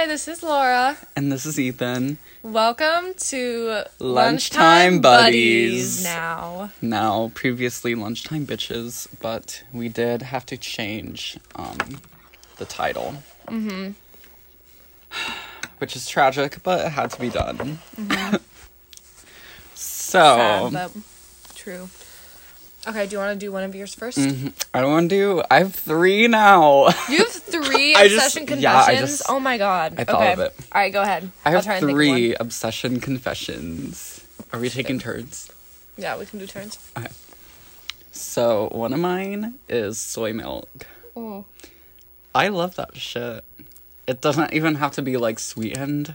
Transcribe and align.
Hi, 0.00 0.06
this 0.06 0.28
is 0.28 0.42
Laura. 0.42 0.96
And 1.14 1.30
this 1.30 1.44
is 1.44 1.60
Ethan. 1.60 2.16
Welcome 2.42 3.12
to 3.28 3.82
Lunchtime 3.98 5.02
Buddies. 5.02 6.02
Now, 6.04 6.72
Now, 6.80 7.30
previously 7.34 7.94
lunchtime 7.94 8.46
bitches, 8.46 9.08
but 9.20 9.62
we 9.74 9.90
did 9.90 10.22
have 10.22 10.46
to 10.46 10.56
change 10.56 11.36
um, 11.54 11.76
the 12.56 12.64
title. 12.64 13.16
Mm-hmm. 13.46 13.90
Which 15.76 15.94
is 15.94 16.08
tragic, 16.08 16.62
but 16.62 16.86
it 16.86 16.92
had 16.92 17.10
to 17.10 17.20
be 17.20 17.28
done. 17.28 17.80
so, 19.74 20.70
sad 20.70 20.72
but 20.72 20.92
true. 21.54 21.90
Okay, 22.88 23.06
do 23.06 23.12
you 23.12 23.18
want 23.18 23.38
to 23.38 23.46
do 23.46 23.52
one 23.52 23.62
of 23.62 23.74
yours 23.74 23.94
1st 23.94 24.18
mhm, 24.32 24.52
I 24.72 24.80
don't 24.80 24.90
want 24.90 25.10
to 25.10 25.14
do. 25.16 25.42
I 25.50 25.58
have 25.58 25.74
three 25.74 26.26
now. 26.28 26.86
You 27.10 27.18
have 27.18 27.28
three 27.28 27.94
I 27.94 28.08
just- 28.08 28.36
obsession 28.36 28.58
yeah, 28.60 28.74
I 28.78 28.84
confessions. 28.86 29.18
just- 29.18 29.30
oh 29.30 29.38
my 29.38 29.58
god. 29.58 29.94
I 29.98 30.04
thought 30.04 30.22
okay. 30.22 30.32
of 30.32 30.38
it. 30.40 30.54
All 30.72 30.80
right, 30.80 30.92
go 30.92 31.02
ahead. 31.02 31.30
I 31.44 31.50
have 31.50 31.64
try 31.64 31.74
and 31.76 31.80
think 31.86 31.90
of 31.92 31.96
three 31.96 32.34
obsession 32.36 33.00
confessions. 33.00 34.24
Are 34.52 34.58
we 34.58 34.70
taking 34.70 34.98
turns? 34.98 35.50
Yeah, 35.98 36.16
we 36.16 36.24
can 36.24 36.38
do 36.38 36.46
turns. 36.46 36.78
Okay. 36.96 37.08
So, 38.12 38.68
one 38.72 38.92
of 38.92 38.98
mine 38.98 39.54
is 39.68 39.98
soy 39.98 40.32
milk. 40.32 40.86
Oh. 41.14 41.44
I 42.34 42.48
love 42.48 42.76
that 42.76 42.96
shit. 42.96 43.44
It 44.06 44.20
doesn't 44.20 44.52
even 44.54 44.76
have 44.76 44.92
to 44.92 45.02
be 45.02 45.16
like 45.18 45.38
sweetened. 45.38 46.14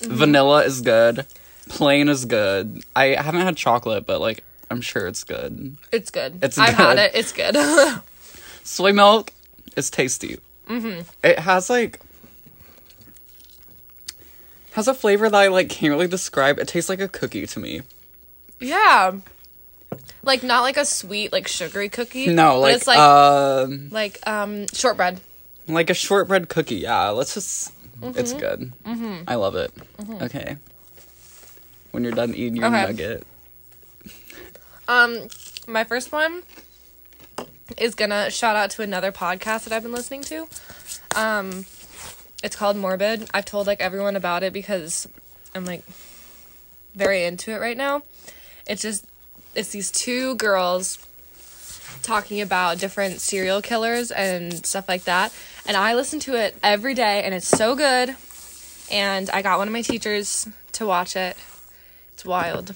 Vanilla 0.00 0.64
is 0.64 0.80
good. 0.80 1.26
Plain 1.68 2.08
is 2.08 2.24
good. 2.24 2.82
I 2.94 3.06
haven't 3.14 3.40
had 3.42 3.56
chocolate, 3.56 4.06
but 4.06 4.20
like 4.20 4.44
I'm 4.70 4.80
sure 4.80 5.06
it's 5.06 5.24
good. 5.24 5.76
It's 5.92 6.10
good. 6.10 6.38
It's 6.42 6.58
I've 6.58 6.74
had 6.74 6.98
it. 6.98 7.12
It's 7.14 7.32
good. 7.32 7.56
Soy 8.64 8.92
milk 8.92 9.32
is 9.76 9.90
tasty. 9.90 10.38
Mm-hmm. 10.68 11.02
It 11.22 11.38
has 11.38 11.70
like 11.70 12.00
has 14.72 14.88
a 14.88 14.94
flavor 14.94 15.28
that 15.30 15.36
I 15.36 15.48
like 15.48 15.68
can't 15.68 15.90
really 15.92 16.08
describe. 16.08 16.58
It 16.58 16.68
tastes 16.68 16.88
like 16.90 17.00
a 17.00 17.08
cookie 17.08 17.46
to 17.46 17.58
me. 17.60 17.82
yeah. 18.60 19.12
Like 20.22 20.42
not 20.42 20.62
like 20.62 20.76
a 20.76 20.84
sweet, 20.84 21.32
like 21.32 21.46
sugary 21.46 21.88
cookie. 21.88 22.26
No, 22.26 22.54
but 22.54 22.60
like 22.60 22.74
it's 22.76 22.86
like 22.88 22.98
um 22.98 23.88
like 23.90 24.18
um 24.26 24.66
shortbread. 24.72 25.20
like 25.68 25.88
a 25.88 25.94
shortbread 25.94 26.48
cookie. 26.48 26.76
Yeah, 26.76 27.10
let's 27.10 27.34
just 27.34 27.72
it's 28.02 28.32
Mm-hmm. 28.34 28.40
good. 28.40 29.22
I 29.28 29.36
love 29.36 29.54
it. 29.54 29.72
Okay. 30.22 30.56
When 31.92 32.02
you're 32.02 32.12
done 32.12 32.34
eating 32.34 32.56
your 32.56 32.66
Okay. 32.66 32.82
nugget. 32.86 33.26
Um, 34.88 35.28
my 35.66 35.84
first 35.84 36.12
one 36.12 36.42
is 37.76 37.94
gonna 37.94 38.30
shout 38.30 38.56
out 38.56 38.70
to 38.70 38.82
another 38.82 39.12
podcast 39.12 39.64
that 39.64 39.72
I've 39.72 39.82
been 39.82 39.92
listening 39.92 40.22
to. 40.22 40.46
Um, 41.14 41.66
it's 42.42 42.56
called 42.56 42.76
Morbid. 42.76 43.28
I've 43.34 43.44
told 43.44 43.66
like 43.66 43.80
everyone 43.80 44.16
about 44.16 44.42
it 44.42 44.52
because 44.52 45.08
I'm 45.54 45.64
like 45.64 45.82
very 46.94 47.24
into 47.24 47.50
it 47.52 47.60
right 47.60 47.76
now. 47.76 48.02
It's 48.66 48.82
just 48.82 49.06
it's 49.54 49.70
these 49.70 49.90
two 49.90 50.36
girls 50.36 51.04
talking 52.02 52.40
about 52.40 52.78
different 52.78 53.20
serial 53.20 53.62
killers 53.62 54.10
and 54.10 54.64
stuff 54.64 54.88
like 54.88 55.04
that. 55.04 55.34
And 55.66 55.76
I 55.76 55.94
listen 55.94 56.20
to 56.20 56.34
it 56.34 56.56
every 56.62 56.94
day 56.94 57.22
and 57.24 57.34
it's 57.34 57.48
so 57.48 57.74
good. 57.74 58.14
And 58.92 59.28
I 59.30 59.42
got 59.42 59.58
one 59.58 59.66
of 59.66 59.72
my 59.72 59.82
teachers 59.82 60.48
to 60.72 60.86
watch 60.86 61.16
it. 61.16 61.36
It's 62.12 62.24
wild. 62.24 62.74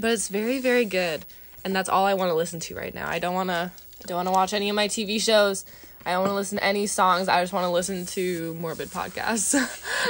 But 0.00 0.12
it's 0.12 0.28
very, 0.28 0.60
very 0.60 0.84
good. 0.84 1.24
And 1.64 1.74
that's 1.74 1.88
all 1.88 2.04
I 2.04 2.14
want 2.14 2.30
to 2.30 2.34
listen 2.34 2.60
to 2.60 2.76
right 2.76 2.94
now. 2.94 3.08
I 3.08 3.18
don't 3.18 3.34
want 3.34 3.48
to 3.50 3.72
I 3.74 4.06
don't 4.06 4.16
want 4.16 4.28
to 4.28 4.32
watch 4.32 4.52
any 4.52 4.68
of 4.68 4.76
my 4.76 4.88
TV 4.88 5.20
shows. 5.20 5.64
I 6.04 6.12
don't 6.12 6.20
want 6.20 6.30
to 6.30 6.36
listen 6.36 6.58
to 6.58 6.64
any 6.64 6.86
songs. 6.86 7.28
I 7.28 7.40
just 7.40 7.52
want 7.52 7.64
to 7.64 7.70
listen 7.70 8.06
to 8.06 8.54
morbid 8.54 8.90
podcasts. 8.90 9.54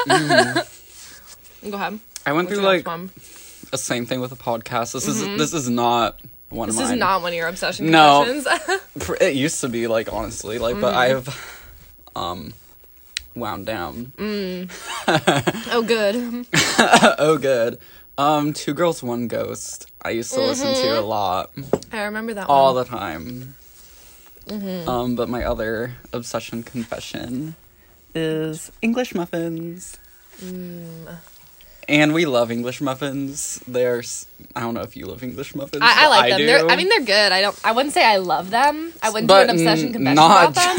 Mm-hmm. 0.07 1.71
Go 1.71 1.77
ahead. 1.77 1.99
I 2.27 2.33
went 2.33 2.49
What's 2.49 2.59
through 2.59 2.67
like 2.67 2.87
one? 2.87 3.11
the 3.71 3.79
same 3.79 4.05
thing 4.05 4.21
with 4.21 4.33
a 4.33 4.37
podcast. 4.37 4.93
This 4.93 5.09
is 5.09 5.23
mm-hmm. 5.23 5.39
this 5.39 5.55
is 5.55 5.71
not 5.71 6.21
one 6.51 6.69
This 6.69 6.77
of 6.77 6.85
is 6.85 6.91
mine. 6.91 6.99
not 6.99 7.23
one 7.23 7.33
of 7.33 7.37
your 7.37 7.49
obsession 7.49 7.91
No. 7.91 8.43
It 9.21 9.37
used 9.37 9.61
to 9.63 9.69
be 9.69 9.87
like 9.87 10.13
honestly, 10.13 10.59
like, 10.59 10.81
but 10.81 10.95
mm-hmm. 10.95 11.17
I've 11.17 12.13
um 12.15 12.53
wound 13.35 13.67
down. 13.67 14.13
Mm. 14.17 15.69
oh, 15.73 15.83
good. 15.83 16.47
oh, 17.19 17.39
good. 17.39 17.79
Um, 18.19 18.53
two 18.53 18.73
girls, 18.75 19.03
one 19.03 19.29
ghost. 19.29 19.87
I 20.03 20.11
used 20.11 20.33
to 20.35 20.41
listen 20.41 20.69
Mm-hmm. 20.69 20.83
to 20.95 20.99
a 20.99 21.03
lot, 21.03 21.51
I 21.93 22.05
remember 22.05 22.35
that 22.35 22.49
all 22.49 22.75
one. 22.75 22.85
the 22.85 22.89
time. 22.91 23.55
Mm-hmm. 24.47 24.89
Um, 24.89 25.17
but 25.17 25.29
my 25.29 25.45
other 25.45 25.93
obsession 26.13 26.63
confession 26.63 27.57
is 28.15 28.71
English 28.81 29.15
muffins. 29.15 29.99
Mm. 30.41 31.17
And 31.89 32.15
we 32.15 32.27
love 32.27 32.51
English 32.51 32.81
muffins. 32.81 33.61
They're 33.69 34.03
I 34.55 34.61
don't 34.61 34.75
know 34.75 34.83
if 34.83 34.97
you 34.97 35.07
love 35.07 35.23
English 35.23 35.55
muffins. 35.55 35.83
I, 35.83 36.05
I 36.05 36.09
like 36.09 36.31
them. 36.31 36.39
do. 36.39 36.47
They're, 36.47 36.67
I 36.69 36.77
mean, 36.77 36.89
they're 36.89 37.01
good. 37.03 37.33
I 37.33 37.41
don't. 37.43 37.59
I 37.65 37.73
wouldn't 37.73 37.93
say 37.95 38.05
I 38.05 38.17
love 38.17 38.51
them. 38.51 38.93
I 39.03 39.11
wouldn't 39.11 39.29
But 39.29 39.45
do 39.45 39.51
an 39.51 39.57
obsession 39.57 39.93
confession 39.93 40.19
about 40.19 40.55
them. 40.55 40.77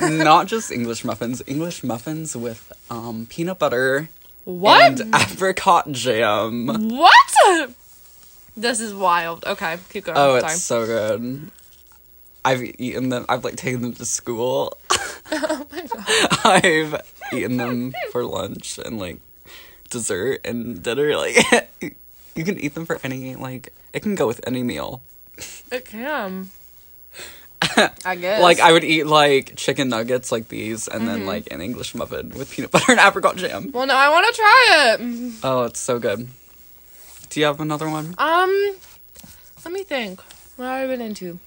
But 0.00 0.10
not 0.24 0.46
just 0.46 0.70
English 0.70 1.04
muffins, 1.04 1.42
English 1.46 1.82
muffins 1.82 2.36
with 2.36 2.72
um, 2.88 3.26
peanut 3.28 3.58
butter 3.58 4.08
what? 4.44 5.00
and 5.00 5.14
apricot 5.14 5.90
jam. 5.92 6.66
What? 6.88 7.70
This 8.56 8.80
is 8.80 8.92
wild. 8.94 9.44
Okay, 9.44 9.78
keep 9.90 10.04
going. 10.04 10.18
Oh, 10.18 10.38
Sorry. 10.40 10.52
it's 10.52 10.62
so 10.62 10.86
good. 10.86 11.50
I've 12.44 12.62
eaten 12.62 13.08
them. 13.10 13.26
I've 13.28 13.44
like 13.44 13.56
taken 13.56 13.82
them 13.82 13.94
to 13.94 14.04
school. 14.04 14.76
Oh 15.32 15.64
my 15.70 15.82
god. 15.82 16.04
I've 16.64 17.02
eaten 17.32 17.56
them 17.56 17.92
for 18.10 18.24
lunch 18.24 18.78
and 18.84 18.98
like 18.98 19.18
dessert 19.88 20.40
and 20.44 20.82
dinner. 20.82 21.16
Like 21.16 21.70
you 22.34 22.44
can 22.44 22.58
eat 22.58 22.74
them 22.74 22.84
for 22.84 22.98
any 23.04 23.36
like 23.36 23.72
it 23.92 24.00
can 24.00 24.16
go 24.16 24.26
with 24.26 24.40
any 24.44 24.64
meal. 24.64 25.02
It 25.70 25.84
can. 25.84 26.50
I 28.04 28.16
guess. 28.20 28.40
Like 28.42 28.60
I 28.60 28.72
would 28.72 28.84
eat 28.84 29.04
like 29.04 29.54
chicken 29.56 29.88
nuggets 29.88 30.32
like 30.32 30.48
these 30.48 30.88
and 30.88 31.02
Mm-hmm. 31.02 31.06
then 31.06 31.26
like 31.26 31.52
an 31.52 31.60
English 31.60 31.94
muffin 31.94 32.30
with 32.30 32.50
peanut 32.50 32.70
butter 32.74 32.92
and 32.92 33.00
apricot 33.00 33.36
jam. 33.36 33.70
Well, 33.72 33.86
no, 33.86 33.94
I 33.94 34.08
want 34.08 34.26
to 34.26 34.32
try 34.32 34.66
it. 35.00 35.32
Oh, 35.44 35.64
it's 35.64 35.78
so 35.80 35.98
good. 35.98 36.28
Do 37.28 37.40
you 37.40 37.46
have 37.46 37.60
another 37.60 37.88
one? 37.88 38.14
Um, 38.18 38.50
let 39.64 39.72
me 39.72 39.82
think. 39.84 40.20
What 40.56 40.66
have 40.66 40.84
I 40.84 40.86
been 40.88 41.00
into? 41.00 41.38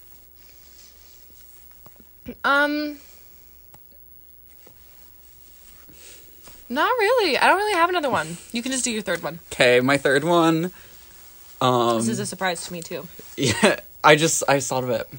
Um, 2.45 2.97
not 6.69 6.89
really. 6.97 7.37
I 7.37 7.47
don't 7.47 7.57
really 7.57 7.73
have 7.73 7.89
another 7.89 8.09
one. 8.09 8.37
You 8.51 8.61
can 8.61 8.71
just 8.71 8.83
do 8.83 8.91
your 8.91 9.01
third 9.01 9.21
one. 9.23 9.39
Okay, 9.51 9.79
my 9.81 9.97
third 9.97 10.23
one. 10.23 10.71
Um 11.61 11.97
This 11.97 12.07
is 12.09 12.19
a 12.19 12.25
surprise 12.25 12.65
to 12.67 12.73
me 12.73 12.81
too. 12.81 13.07
Yeah, 13.37 13.79
I 14.03 14.15
just 14.15 14.43
I 14.47 14.55
just 14.57 14.69
thought 14.69 14.83
of 14.83 14.89
it. 14.89 15.09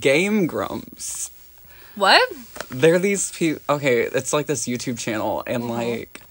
Game 0.00 0.46
Grumps. 0.46 1.30
What? 1.94 2.22
They're 2.70 2.98
these 2.98 3.32
people. 3.32 3.60
Okay, 3.68 4.00
it's 4.02 4.32
like 4.32 4.46
this 4.46 4.66
YouTube 4.66 4.98
channel, 4.98 5.42
and 5.46 5.64
Uh-huh. 5.64 5.72
like, 5.74 6.22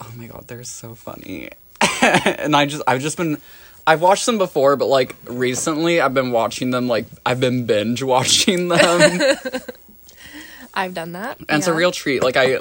oh 0.00 0.10
my 0.16 0.26
god, 0.26 0.44
they're 0.46 0.62
so 0.64 0.94
funny. 0.94 1.50
and 2.02 2.54
I 2.54 2.66
just 2.66 2.82
I've 2.86 3.00
just 3.00 3.16
been. 3.16 3.40
I've 3.86 4.02
watched 4.02 4.26
them 4.26 4.38
before, 4.38 4.76
but 4.76 4.86
like 4.86 5.16
recently, 5.24 6.00
I've 6.00 6.14
been 6.14 6.30
watching 6.32 6.70
them. 6.70 6.86
Like 6.86 7.06
I've 7.26 7.40
been 7.40 7.66
binge 7.66 8.02
watching 8.02 8.68
them, 8.68 9.20
I've 10.74 10.94
done 10.94 11.12
that. 11.12 11.38
And 11.48 11.58
it's 11.58 11.66
a 11.66 11.74
real 11.74 11.90
treat. 11.90 12.22
Like 12.22 12.36
I, 12.36 12.58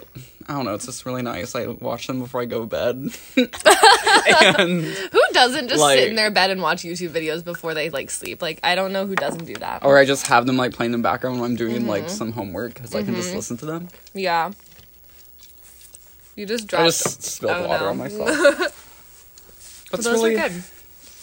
I 0.50 0.54
don't 0.54 0.66
know, 0.66 0.74
it's 0.74 0.88
just 0.88 1.06
really 1.06 1.22
nice. 1.22 1.54
I 1.56 1.68
watch 1.68 2.08
them 2.08 2.20
before 2.20 2.42
I 2.42 2.46
go 2.46 2.62
to 2.62 2.66
bed, 2.66 2.96
and 3.38 4.84
Who 4.84 5.22
doesn't 5.32 5.68
just 5.70 5.80
Like- 5.80 6.00
sit 6.00 6.10
in 6.10 6.16
their 6.16 6.32
bed 6.32 6.50
and 6.50 6.60
watch 6.62 6.82
YouTube 6.82 7.10
videos 7.12 7.44
before 7.44 7.74
they 7.76 7.90
like 7.92 8.10
sleep? 8.10 8.42
Like 8.42 8.60
I 8.64 8.74
don't 8.76 8.92
know 8.92 9.06
who 9.06 9.16
doesn't 9.16 9.46
do 9.46 9.54
that. 9.58 9.86
or 9.86 9.98
I 10.00 10.06
just 10.06 10.26
have 10.28 10.46
them 10.48 10.58
like 10.58 10.74
playing 10.74 10.94
in 10.94 11.00
the 11.02 11.04
background 11.04 11.40
when 11.40 11.52
I'm 11.52 11.56
doing 11.56 11.82
Mm-hmm. 11.82 11.88
like 11.90 12.10
some 12.10 12.32
homework 12.32 12.74
because 12.74 12.96
I 12.96 13.04
can 13.04 13.14
just 13.16 13.34
listen 13.36 13.58
to 13.58 13.66
them. 13.66 13.88
yeah. 14.14 14.52
You 16.36 16.46
just 16.46 16.68
dropped. 16.68 16.84
I 16.84 16.88
just 16.88 17.22
spilled 17.24 17.68
water 17.68 17.84
no. 17.86 17.90
on 17.92 17.98
myself. 17.98 18.76
But 19.92 20.00
it's 20.02 20.08
Those 20.08 20.22
really, 20.24 20.36
are 20.38 20.50
good. 20.50 20.64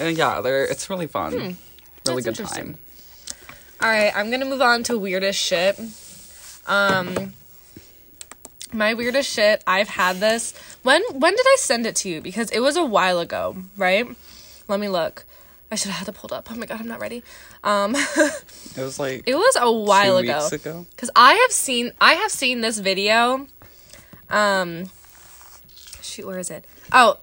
uh, 0.00 0.05
yeah, 0.08 0.40
they're 0.40 0.64
it's 0.67 0.90
really 0.90 1.06
fun. 1.06 1.32
really 1.32 1.52
Hmm. 1.52 1.56
That's 2.05 2.25
good 2.38 2.46
time. 2.46 2.76
All 3.81 3.88
right, 3.88 4.12
I'm 4.14 4.31
gonna 4.31 4.44
move 4.44 4.61
on 4.61 4.82
to 4.84 4.99
weirdest 4.99 5.38
shit. 5.40 5.79
Um, 6.67 7.32
my 8.72 8.94
weirdest 8.94 9.30
shit. 9.32 9.62
I've 9.66 9.88
had 9.88 10.16
this. 10.16 10.54
When 10.82 11.02
when 11.12 11.32
did 11.32 11.46
I 11.46 11.56
send 11.58 11.86
it 11.86 11.96
to 11.96 12.08
you? 12.08 12.20
Because 12.20 12.50
it 12.50 12.60
was 12.60 12.76
a 12.76 12.84
while 12.84 13.18
ago, 13.20 13.56
right? 13.76 14.06
Let 14.68 14.80
me 14.80 14.88
look. 14.88 15.24
I 15.70 15.74
should 15.74 15.90
have 15.90 16.06
had 16.06 16.08
it 16.14 16.18
pulled 16.18 16.32
up. 16.32 16.50
Oh 16.50 16.54
my 16.54 16.66
god, 16.66 16.80
I'm 16.80 16.86
not 16.88 17.00
ready. 17.00 17.22
Um, 17.64 17.96
It 18.76 18.82
was 18.82 18.98
like 18.98 19.22
it 19.26 19.34
was 19.34 19.56
a 19.60 19.70
while 19.72 20.16
ago. 20.18 20.38
weeks 20.38 20.52
ago. 20.52 20.86
Cause 20.96 21.10
I 21.16 21.34
have 21.34 21.50
seen 21.52 21.92
I 22.00 22.14
have 22.14 22.30
seen 22.30 22.60
this 22.60 22.78
video. 22.78 23.46
Um, 24.30 24.86
shoot, 26.02 26.26
where 26.26 26.38
is 26.38 26.50
it? 26.50 26.64
Oh, 26.92 27.19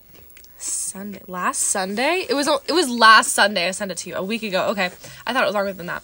Sunday. 0.57 1.21
Last 1.27 1.59
Sunday. 1.59 2.25
It 2.29 2.33
was. 2.33 2.47
It 2.67 2.71
was 2.73 2.89
last 2.89 3.33
Sunday. 3.33 3.67
I 3.67 3.71
sent 3.71 3.91
it 3.91 3.97
to 3.99 4.09
you 4.09 4.15
a 4.15 4.23
week 4.23 4.43
ago. 4.43 4.67
Okay, 4.69 4.85
I 5.27 5.33
thought 5.33 5.43
it 5.43 5.47
was 5.47 5.55
longer 5.55 5.73
than 5.73 5.87
that. 5.87 6.03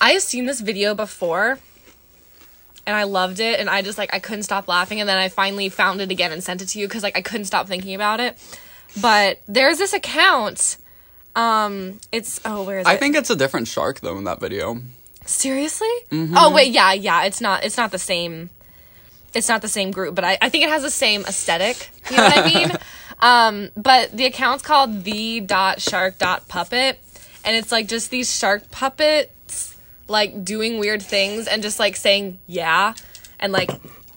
I 0.00 0.10
have 0.12 0.22
seen 0.22 0.46
this 0.46 0.60
video 0.60 0.94
before, 0.94 1.58
and 2.86 2.96
I 2.96 3.04
loved 3.04 3.40
it, 3.40 3.60
and 3.60 3.68
I 3.68 3.82
just 3.82 3.98
like 3.98 4.12
I 4.14 4.18
couldn't 4.18 4.44
stop 4.44 4.68
laughing, 4.68 5.00
and 5.00 5.08
then 5.08 5.18
I 5.18 5.28
finally 5.28 5.68
found 5.68 6.00
it 6.00 6.10
again 6.10 6.32
and 6.32 6.42
sent 6.42 6.62
it 6.62 6.66
to 6.68 6.78
you 6.78 6.86
because 6.86 7.02
like 7.02 7.16
I 7.16 7.22
couldn't 7.22 7.46
stop 7.46 7.66
thinking 7.66 7.94
about 7.94 8.20
it. 8.20 8.38
But 9.00 9.40
there's 9.48 9.78
this 9.78 9.92
account. 9.92 10.76
Um, 11.36 11.98
it's 12.12 12.40
oh 12.44 12.62
where 12.62 12.78
is 12.78 12.86
it? 12.86 12.90
I 12.90 12.96
think 12.96 13.16
it's 13.16 13.30
a 13.30 13.36
different 13.36 13.68
shark 13.68 14.00
though 14.00 14.16
in 14.18 14.24
that 14.24 14.40
video. 14.40 14.80
Seriously? 15.26 15.88
Mm-hmm. 16.10 16.34
Oh 16.36 16.52
wait, 16.52 16.72
yeah, 16.72 16.92
yeah. 16.92 17.24
It's 17.24 17.40
not. 17.40 17.64
It's 17.64 17.76
not 17.76 17.90
the 17.90 17.98
same. 17.98 18.50
It's 19.34 19.48
not 19.48 19.62
the 19.62 19.68
same 19.68 19.90
group, 19.90 20.14
but 20.14 20.24
I, 20.24 20.38
I 20.40 20.48
think 20.48 20.64
it 20.64 20.70
has 20.70 20.82
the 20.82 20.90
same 20.90 21.22
aesthetic. 21.22 21.90
You 22.10 22.16
know 22.16 22.24
what 22.24 22.38
I 22.38 22.54
mean? 22.54 22.72
Um, 23.18 23.70
but 23.76 24.16
the 24.16 24.26
account's 24.26 24.62
called 24.62 25.02
the 25.02 25.40
dot 25.40 25.80
shark 25.80 26.18
dot 26.18 26.46
puppet, 26.46 27.02
and 27.44 27.56
it's 27.56 27.72
like 27.72 27.88
just 27.88 28.10
these 28.10 28.32
shark 28.32 28.70
puppets 28.70 29.33
like 30.08 30.44
doing 30.44 30.78
weird 30.78 31.02
things 31.02 31.46
and 31.48 31.62
just 31.62 31.78
like 31.78 31.96
saying 31.96 32.38
yeah 32.46 32.94
and 33.40 33.52
like 33.52 33.70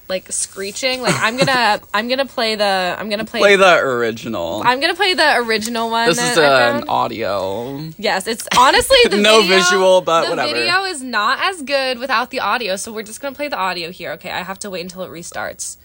like 0.10 0.32
screeching. 0.32 1.02
Like 1.02 1.16
I'm 1.18 1.36
gonna 1.36 1.82
I'm 1.94 2.08
gonna 2.08 2.26
play 2.26 2.56
the 2.56 2.96
I'm 2.98 3.10
gonna 3.10 3.26
play, 3.26 3.42
Play 3.42 3.56
the 3.58 3.76
original. 3.80 4.62
I'm 4.66 4.80
gonna 4.80 4.96
play 4.96 5.14
the 5.14 5.36
original 5.38 5.90
one. 5.90 6.08
this 6.08 6.18
that 6.18 6.32
is 6.32 6.38
I 6.38 6.78
an 6.78 6.88
audio. 6.88 7.78
Yes, 7.98 8.26
it's 8.26 8.48
honestly 8.58 8.98
the 9.10 9.18
No 9.22 9.42
video- 9.42 9.58
visual, 9.58 10.02
but 10.02 10.30
whatever. 10.30 10.36
the 10.36 10.48
whatever. 10.54 10.60
video 10.78 10.84
is 10.86 11.04
not 11.04 11.40
as 11.42 11.62
good 11.62 12.00
without 12.00 12.30
the 12.32 12.40
audio, 12.40 12.78
so 12.78 12.94
we're 12.94 13.04
just 13.04 13.20
gonna 13.20 13.36
play 13.36 13.50
the 13.50 13.58
audio 13.58 13.92
here. 13.92 14.12
Okay, 14.14 14.32
I 14.32 14.44
have 14.44 14.60
to 14.60 14.70
wait 14.70 14.82
until 14.82 15.04
it 15.04 15.10
restarts. 15.10 15.76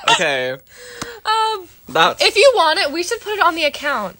Okay. 0.09 0.51
Um, 0.53 1.67
That's 1.89 2.23
if 2.23 2.35
you 2.35 2.51
want 2.55 2.79
it, 2.79 2.91
we 2.91 3.03
should 3.03 3.19
put 3.21 3.33
it 3.33 3.39
on 3.41 3.55
the 3.55 3.65
account. 3.65 4.17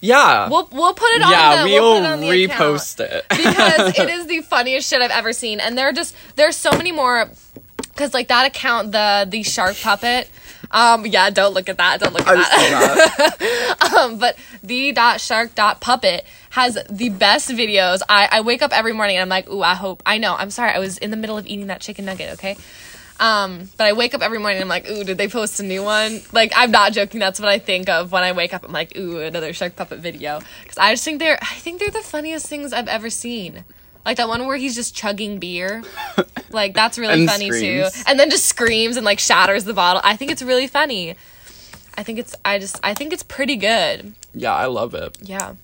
yeah. 0.00 0.48
We'll 0.48 0.68
we'll 0.70 0.94
put 0.94 1.08
it 1.12 1.22
on. 1.22 1.30
yeah, 1.30 1.64
the, 1.64 1.70
we'll, 1.70 2.00
we'll 2.00 2.04
on 2.06 2.20
the 2.20 2.44
account. 2.44 2.60
repost 2.60 3.00
it. 3.00 3.24
because 3.30 3.98
it 3.98 4.08
is 4.10 4.26
the 4.26 4.40
funniest 4.42 4.88
shit 4.88 5.00
I've 5.00 5.10
ever 5.10 5.32
seen. 5.32 5.60
And 5.60 5.76
there 5.76 5.88
are 5.88 5.92
just 5.92 6.14
there's 6.36 6.56
so 6.56 6.70
many 6.72 6.92
more 6.92 7.30
because 7.80 8.12
like 8.14 8.28
that 8.28 8.46
account, 8.46 8.92
the 8.92 9.26
the 9.28 9.42
shark 9.42 9.76
puppet. 9.82 10.28
Um, 10.70 11.06
yeah, 11.06 11.30
don't 11.30 11.54
look 11.54 11.68
at 11.68 11.78
that. 11.78 12.00
Don't 12.00 12.12
look 12.12 12.26
at 12.26 12.36
I 12.36 13.78
that. 13.78 13.92
um, 13.98 14.18
but 14.18 14.36
the 14.62 14.92
dot 14.92 15.20
shark 15.20 15.54
dot 15.54 15.80
puppet 15.80 16.24
has 16.50 16.78
the 16.90 17.08
best 17.10 17.50
videos. 17.50 18.00
I, 18.08 18.28
I 18.30 18.40
wake 18.40 18.62
up 18.62 18.72
every 18.72 18.92
morning 18.92 19.16
and 19.16 19.22
I'm 19.22 19.28
like, 19.28 19.48
ooh, 19.48 19.62
I 19.62 19.74
hope. 19.74 20.02
I 20.06 20.18
know. 20.18 20.34
I'm 20.34 20.50
sorry. 20.50 20.72
I 20.72 20.78
was 20.78 20.98
in 20.98 21.10
the 21.10 21.16
middle 21.16 21.38
of 21.38 21.46
eating 21.46 21.68
that 21.68 21.80
chicken 21.80 22.04
nugget. 22.04 22.34
Okay. 22.34 22.56
Um, 23.18 23.70
but 23.76 23.86
I 23.86 23.92
wake 23.94 24.14
up 24.14 24.22
every 24.22 24.38
morning 24.38 24.56
and 24.56 24.64
I'm 24.64 24.68
like, 24.68 24.88
ooh, 24.90 25.04
did 25.04 25.16
they 25.16 25.28
post 25.28 25.58
a 25.60 25.62
new 25.62 25.82
one? 25.82 26.20
Like, 26.32 26.52
I'm 26.54 26.70
not 26.70 26.92
joking. 26.92 27.20
That's 27.20 27.40
what 27.40 27.48
I 27.48 27.58
think 27.58 27.88
of 27.88 28.12
when 28.12 28.22
I 28.22 28.32
wake 28.32 28.52
up. 28.52 28.64
I'm 28.64 28.72
like, 28.72 28.96
ooh, 28.96 29.20
another 29.20 29.52
shark 29.52 29.76
puppet 29.76 30.00
video. 30.00 30.40
Because 30.62 30.76
I 30.78 30.92
just 30.92 31.04
think 31.04 31.18
they're, 31.18 31.38
I 31.40 31.54
think 31.54 31.80
they're 31.80 31.90
the 31.90 32.02
funniest 32.02 32.46
things 32.46 32.72
I've 32.72 32.88
ever 32.88 33.08
seen. 33.08 33.64
Like 34.06 34.16
that 34.16 34.28
one 34.28 34.46
where 34.46 34.56
he's 34.56 34.74
just 34.74 34.94
chugging 34.96 35.38
beer. 35.38 35.82
Like 36.50 36.74
that's 36.74 36.96
really 36.96 37.26
funny 37.26 37.50
screams. 37.50 37.92
too. 37.92 38.02
And 38.06 38.18
then 38.18 38.30
just 38.30 38.46
screams 38.46 38.96
and 38.96 39.04
like 39.04 39.18
shatters 39.18 39.64
the 39.64 39.74
bottle. 39.74 40.00
I 40.04 40.16
think 40.16 40.30
it's 40.30 40.40
really 40.42 40.68
funny. 40.68 41.16
I 41.98 42.02
think 42.02 42.18
it's 42.20 42.34
I 42.44 42.58
just 42.60 42.78
I 42.82 42.94
think 42.94 43.12
it's 43.12 43.24
pretty 43.24 43.56
good. 43.56 44.14
yeah, 44.32 44.54
I 44.54 44.66
love 44.66 44.94
it. 44.94 45.18
Yeah. 45.22 45.54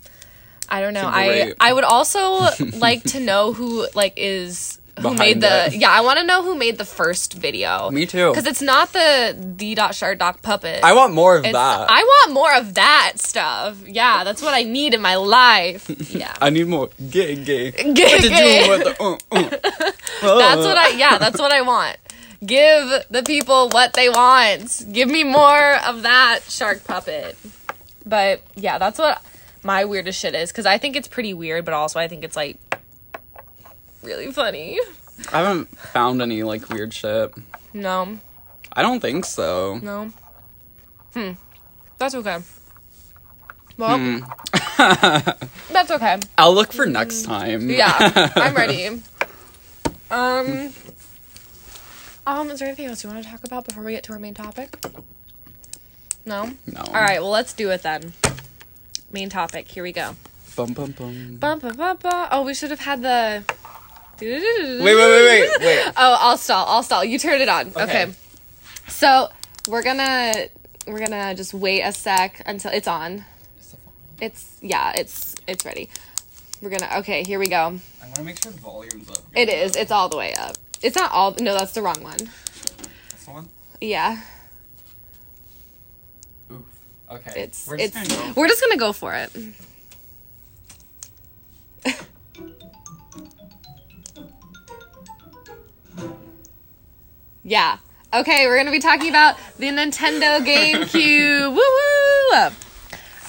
I 0.69 0.81
don't 0.81 0.93
know. 0.93 1.07
I. 1.07 1.55
I 1.61 1.73
would 1.73 1.85
also 1.85 2.49
like 2.79 3.05
to 3.05 3.21
know 3.21 3.53
who 3.53 3.87
like 3.95 4.15
is 4.17 4.81
who 5.01 5.15
made 5.15 5.41
the 5.41 5.67
it. 5.67 5.75
Yeah, 5.75 5.91
I 5.91 6.01
want 6.03 6.19
to 6.19 6.25
know 6.25 6.43
who 6.43 6.55
made 6.55 6.77
the 6.79 6.85
first 6.85 7.35
video. 7.35 7.91
Me 7.91 8.05
too. 8.07 8.33
Cuz 8.35 8.47
it's 8.47 8.61
not 8.63 8.93
the 8.93 9.35
the 9.39 9.75
dot 9.75 9.95
shark 9.95 10.19
dot 10.19 10.43
puppet. 10.43 10.81
I 10.85 10.93
want 10.93 11.15
more 11.15 11.37
of 11.37 11.45
It's- 11.45 11.55
that. 11.55 11.91
I 11.91 12.03
want 12.03 12.33
more 12.35 12.55
of 12.55 12.75
that 12.75 13.15
stuff. 13.17 13.79
Yeah, 13.87 14.23
that's 14.25 14.43
what 14.43 14.55
I 14.55 14.63
need 14.65 14.95
in 14.95 15.01
my 15.01 15.17
life. 15.17 15.91
Yeah. 16.13 16.35
I 16.43 16.51
need 16.51 16.67
more 16.69 16.91
gay 17.11 17.37
gay. 17.37 17.71
Gay, 18.01 18.19
gay. 18.21 18.69
the 18.69 18.95
uh, 19.01 19.17
uh. 19.33 19.49
That's 20.21 20.65
what 20.67 20.77
I 20.77 20.89
yeah, 20.89 21.19
that's 21.19 21.41
what 21.41 21.53
I 21.53 21.63
want. 21.63 21.97
Give 22.45 22.85
the 23.11 23.23
people 23.25 23.71
what 23.71 23.95
they 23.95 24.09
want. 24.09 24.85
Give 24.93 25.09
me 25.09 25.25
more 25.25 25.77
of 25.87 26.03
that 26.03 26.41
shark 26.49 26.85
puppet. 26.85 27.37
But 28.05 28.43
yeah, 28.57 28.79
that's 28.79 28.99
what 28.99 29.23
my 29.63 29.85
weirdest 29.85 30.19
shit 30.21 30.35
is 30.35 30.53
cuz 30.53 30.67
I 30.67 30.77
think 30.79 30.97
it's 30.97 31.09
pretty 31.09 31.33
weird, 31.35 31.65
but 31.65 31.73
also 31.75 31.99
I 31.99 32.09
think 32.09 32.25
it's 32.25 32.37
like 32.37 32.57
really 34.03 34.31
funny. 34.33 34.79
I 35.33 35.39
haven't 35.41 35.69
found 35.79 36.21
any 36.23 36.43
like 36.43 36.69
weird 36.69 36.93
shit. 36.93 37.33
No. 37.73 38.19
I 38.73 38.83
don't 38.83 39.01
think 39.01 39.25
so. 39.25 39.79
No. 39.83 40.13
Hmm. 41.15 41.33
That's 41.99 42.15
okay. 42.15 42.39
Well, 43.79 43.99
Hmm. 43.99 44.19
that's 45.73 45.91
okay. 45.91 46.19
I'll 46.39 46.55
look 46.55 46.73
for 46.73 46.87
next 46.87 47.23
time. 47.23 47.71
Yeah, 47.71 48.31
I'm 48.37 48.55
ready. 48.55 49.01
Um, 50.11 50.75
um, 52.27 52.51
is 52.51 52.59
there 52.59 52.69
anything 52.69 52.85
else 52.85 53.03
you 53.03 53.09
want 53.09 53.25
to 53.25 53.31
talk 53.31 53.45
about 53.45 53.65
before 53.65 53.83
we 53.83 53.93
get 53.93 54.05
to 54.05 54.13
our 54.13 54.19
main 54.19 54.35
topic? 54.35 54.77
No. 56.27 56.51
No. 56.67 56.83
All 56.89 56.93
right. 56.93 57.19
Well, 57.23 57.31
let's 57.31 57.55
do 57.55 57.71
it 57.71 57.83
then. 57.83 58.13
Main 59.11 59.31
topic. 59.31 59.69
Here 59.69 59.83
we 59.83 59.91
go. 59.91 60.15
Bum 60.55 60.75
bum 60.75 60.91
bum. 60.91 61.37
Bum, 61.41 61.59
bum, 61.61 61.77
bum, 61.77 61.97
bum. 61.97 62.29
Oh, 62.31 62.43
we 62.43 62.53
should 62.53 62.69
have 62.69 62.81
had 62.81 63.01
the. 63.01 63.45
Wait, 64.21 64.31
wait, 64.31 64.83
wait, 64.85 64.97
wait, 64.97 65.51
wait. 65.61 65.93
Oh, 65.97 66.17
I'll 66.21 66.37
stall. 66.37 66.67
I'll 66.69 66.83
stall. 66.83 67.05
You 67.05 67.19
turn 67.19 67.41
it 67.41 67.49
on. 67.49 67.69
Okay. 67.69 67.83
Okay. 67.83 68.13
So 68.89 69.29
we're 69.69 69.83
gonna 69.83 70.47
we're 70.87 70.99
gonna 71.01 71.35
just 71.35 71.55
wait 71.55 71.83
a 71.83 71.93
sec 71.93 72.43
until 72.47 72.71
it's 72.73 72.87
on. 72.89 73.25
It's 74.21 74.59
yeah. 74.61 74.93
It's 74.97 75.35
it's 75.47 75.65
ready. 75.65 75.89
We're 76.61 76.71
gonna. 76.71 76.99
Okay. 76.99 77.25
Here 77.25 77.39
we 77.41 77.49
go. 77.49 77.57
I 77.57 78.05
want 78.05 78.15
to 78.17 78.23
make 78.23 78.41
sure 78.43 78.53
the 78.53 78.61
volume's 78.61 79.11
up. 79.11 79.19
It 79.35 79.49
is. 79.49 79.75
It's 79.75 79.91
all 79.91 80.09
the 80.09 80.17
way 80.17 80.35
up. 80.35 80.57
It's 80.83 80.97
not 80.97 81.11
all. 81.13 81.35
No, 81.41 81.55
that's 81.55 81.73
the 81.73 81.83
wrong 81.83 82.03
one. 82.03 82.19
This 82.19 83.27
one? 83.27 83.49
Yeah. 83.81 84.21
Oof. 86.53 86.61
Okay. 87.11 87.33
It's 87.43 87.67
We're 87.67 87.79
just 87.79 87.97
it's. 87.97 88.09
gonna 88.09 88.33
go. 88.35 88.41
We're 88.41 88.49
just 88.49 88.61
gonna 88.61 88.77
go 88.77 88.93
for 88.93 89.15
it. 89.15 89.31
yeah. 97.45 97.79
Okay, 98.15 98.47
we're 98.47 98.57
gonna 98.59 98.71
be 98.71 98.79
talking 98.79 99.09
about 99.09 99.37
the 99.59 99.67
Nintendo 99.67 100.39
GameCube. 100.45 101.55
woo 101.55 101.63
woo. 102.41 102.51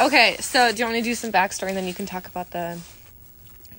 Okay, 0.06 0.36
so 0.40 0.72
do 0.72 0.78
you 0.80 0.86
want 0.86 0.96
me 0.96 1.02
to 1.02 1.06
do 1.06 1.16
some 1.16 1.32
backstory 1.32 1.70
and 1.70 1.78
then 1.78 1.88
you 1.88 1.94
can 1.94 2.06
talk 2.06 2.28
about 2.28 2.52
the 2.52 2.80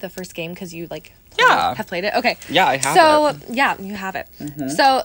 the 0.00 0.08
first 0.08 0.34
game 0.34 0.52
because 0.54 0.72
you 0.72 0.86
like 0.88 1.12
Yeah. 1.38 1.74
have 1.74 1.86
played 1.86 2.04
it. 2.04 2.14
Okay. 2.14 2.36
Yeah, 2.48 2.66
I 2.66 2.76
have 2.78 2.94
so 2.96 3.26
it. 3.28 3.36
yeah, 3.50 3.80
you 3.80 3.94
have 3.94 4.14
it. 4.16 4.28
Mm-hmm. 4.40 4.68
So 4.68 5.02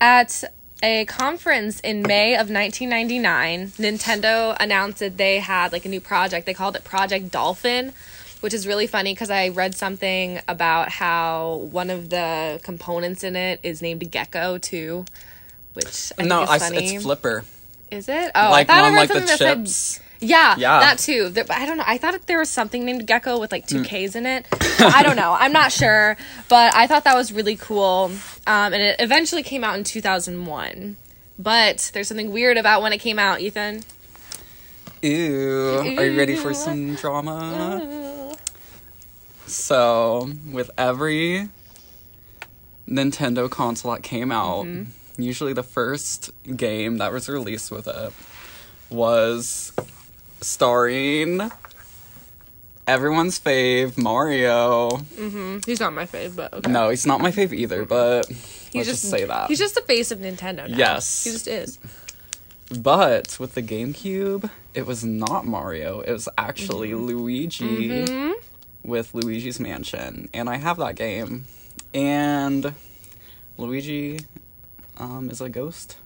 at 0.00 0.42
a 0.82 1.04
conference 1.06 1.80
in 1.80 2.02
May 2.02 2.34
of 2.34 2.50
1999, 2.50 3.68
Nintendo 3.78 4.56
announced 4.60 4.98
that 5.00 5.16
they 5.16 5.38
had 5.38 5.72
like 5.72 5.84
a 5.84 5.88
new 5.88 6.00
project. 6.00 6.46
They 6.46 6.54
called 6.54 6.76
it 6.76 6.84
Project 6.84 7.30
Dolphin, 7.30 7.92
which 8.40 8.54
is 8.54 8.66
really 8.66 8.86
funny 8.86 9.12
because 9.14 9.30
I 9.30 9.48
read 9.48 9.74
something 9.74 10.40
about 10.48 10.90
how 10.90 11.66
one 11.70 11.90
of 11.90 12.10
the 12.10 12.60
components 12.62 13.24
in 13.24 13.36
it 13.36 13.60
is 13.62 13.82
named 13.82 14.02
Gekko 14.10 14.60
too, 14.60 15.04
which 15.74 16.12
I 16.18 16.22
No, 16.24 16.38
think 16.40 16.50
I, 16.50 16.56
is 16.56 16.62
s- 16.62 16.68
funny. 16.68 16.94
it's 16.96 17.02
Flipper. 17.04 17.44
Is 17.90 18.08
it? 18.08 18.32
Oh, 18.34 18.50
like 18.50 18.68
I 18.68 18.74
thought 18.74 18.84
I 18.84 18.88
read 18.90 18.96
like 18.96 19.08
the 19.08 19.14
something 19.14 19.26
that 19.28 19.38
said 19.38 19.58
chips. 19.58 20.00
yeah, 20.20 20.56
Yeah. 20.58 20.80
that 20.80 20.98
too. 20.98 21.32
I 21.50 21.66
don't 21.66 21.76
know. 21.78 21.84
I 21.86 21.98
thought 21.98 22.26
there 22.26 22.38
was 22.40 22.50
something 22.50 22.84
named 22.84 23.06
Gekko 23.06 23.38
with 23.38 23.52
like 23.52 23.66
two 23.68 23.84
K's 23.84 24.16
in 24.16 24.26
it. 24.26 24.44
I 24.80 25.02
don't 25.04 25.14
know. 25.16 25.32
I'm 25.38 25.52
not 25.52 25.70
sure, 25.72 26.16
but 26.48 26.74
I 26.74 26.86
thought 26.88 27.04
that 27.04 27.14
was 27.14 27.32
really 27.32 27.54
cool. 27.56 28.10
Um, 28.46 28.72
and 28.72 28.82
it 28.82 28.96
eventually 28.98 29.42
came 29.44 29.62
out 29.62 29.78
in 29.78 29.84
2001. 29.84 30.96
But 31.38 31.90
there's 31.94 32.08
something 32.08 32.32
weird 32.32 32.56
about 32.58 32.82
when 32.82 32.92
it 32.92 32.98
came 32.98 33.18
out, 33.20 33.40
Ethan. 33.40 33.82
Ew. 35.02 35.78
Are 35.98 36.04
you 36.04 36.18
ready 36.18 36.34
for 36.36 36.54
some 36.54 36.94
drama? 36.96 38.14
So, 39.46 40.30
with 40.50 40.70
every 40.76 41.48
Nintendo 42.88 43.50
console 43.50 43.92
that 43.92 44.02
came 44.02 44.30
out, 44.32 44.64
Mm-hmm. 44.66 45.22
usually 45.22 45.52
the 45.52 45.62
first 45.62 46.30
game 46.56 46.98
that 46.98 47.12
was 47.12 47.28
released 47.28 47.70
with 47.70 47.86
it 47.88 48.12
was 48.90 49.72
starring 50.40 51.50
everyone's 52.86 53.38
fave 53.40 53.96
Mario. 53.98 54.98
He's 55.66 55.80
not 55.80 55.92
my 55.92 56.06
fave, 56.06 56.36
but 56.36 56.52
okay. 56.54 56.70
No, 56.70 56.90
he's 56.90 57.06
not 57.06 57.20
my 57.20 57.30
fave 57.32 57.52
either, 57.52 57.84
but 57.84 58.26
he's 58.28 58.74
let's 58.74 58.88
just, 58.88 59.10
say 59.10 59.24
that. 59.24 59.48
He's 59.48 59.58
just 59.58 59.74
the 59.74 59.80
face 59.82 60.10
of 60.10 60.18
Nintendo. 60.20 60.68
Now. 60.68 60.76
Yes. 60.76 61.24
he 61.24 61.30
just 61.30 61.48
is. 61.48 61.78
But 62.80 63.38
with 63.40 63.54
the 63.54 63.62
GameCube, 63.62 64.50
it 64.74 64.86
was 64.86 65.04
not 65.04 65.46
Mario. 65.46 66.00
It 66.00 66.12
was 66.12 66.28
actually 66.36 66.90
Mm-hmm. 66.90 67.06
Luigi 67.06 68.34
with 68.86 69.14
Luigi's 69.14 69.58
Mansion. 69.60 70.28
And 70.32 70.48
I 70.48 70.56
have 70.56 70.78
that 70.78 70.94
game. 70.94 71.44
And 71.92 72.74
Luigi 73.58 74.20
um, 74.98 75.30
is 75.30 75.40
a 75.40 75.48
ghost 75.48 75.96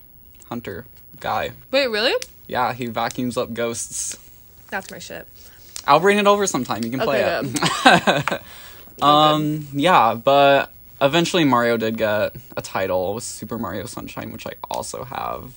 hunter 0.48 0.86
guy. 1.20 1.52
Wait, 1.70 1.86
really? 1.88 2.14
Yeah, 2.46 2.72
he 2.72 2.86
vacuums 2.86 3.36
up 3.36 3.52
ghosts. 3.52 4.18
That's 4.68 4.90
my 4.90 4.98
shit. 4.98 5.26
I'll 5.86 6.00
bring 6.00 6.18
it 6.18 6.26
over 6.26 6.46
sometime. 6.46 6.84
You 6.84 6.90
can 6.90 7.00
play 7.00 7.24
Okay, 7.24 7.52
it. 7.86 8.42
um, 9.02 9.66
yeah, 9.72 10.14
but 10.14 10.72
eventually 11.00 11.44
Mario 11.44 11.76
did 11.76 11.96
get 11.96 12.34
a 12.56 12.62
title 12.62 13.14
with 13.14 13.24
Super 13.24 13.58
Mario 13.58 13.86
Sunshine, 13.86 14.30
which 14.32 14.46
I 14.46 14.52
also 14.70 15.04
have. 15.04 15.52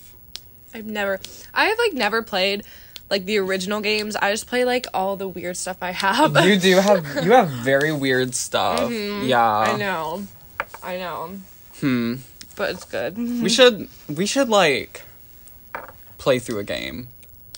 I've 0.74 0.86
never, 0.86 1.20
I 1.54 1.66
have 1.66 1.78
like 1.78 1.94
never 1.94 2.24
played 2.24 2.64
like 3.10 3.26
the 3.26 3.38
original 3.38 3.82
games. 3.82 4.16
I 4.16 4.32
just 4.32 4.48
play 4.48 4.66
like 4.66 4.88
all 4.94 5.16
the 5.16 5.28
weird 5.28 5.58
stuff 5.58 5.78
I 5.82 5.92
have. 5.92 6.36
You 6.46 6.58
do 6.58 6.78
have 6.80 7.06
you 7.26 7.32
have 7.32 7.50
very 7.50 7.92
weird 7.92 8.36
stuff. 8.36 8.92
Yeah, 8.92 9.42
I 9.46 9.78
know, 9.78 10.24
I 10.82 10.98
know, 10.98 11.38
Hmm. 11.80 12.16
but 12.56 12.72
it's 12.72 12.86
good. 12.86 13.18
We 13.18 13.50
should 13.50 13.88
we 14.08 14.26
should 14.26 14.50
like 14.50 15.02
play 16.18 16.40
through 16.40 16.60
a 16.60 16.64
game 16.64 17.08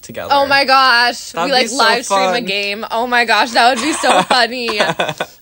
together. 0.02 0.30
Oh 0.34 0.46
my 0.46 0.66
gosh, 0.66 1.32
That'd 1.32 1.48
we 1.50 1.52
like 1.52 1.68
so 1.68 1.78
live 1.78 2.06
stream 2.06 2.34
a 2.34 2.42
game. 2.42 2.86
Oh 2.92 3.08
my 3.08 3.26
gosh, 3.26 3.52
that 3.52 3.70
would 3.76 3.84
be 3.84 3.94
so 3.94 4.22
funny. 4.24 4.70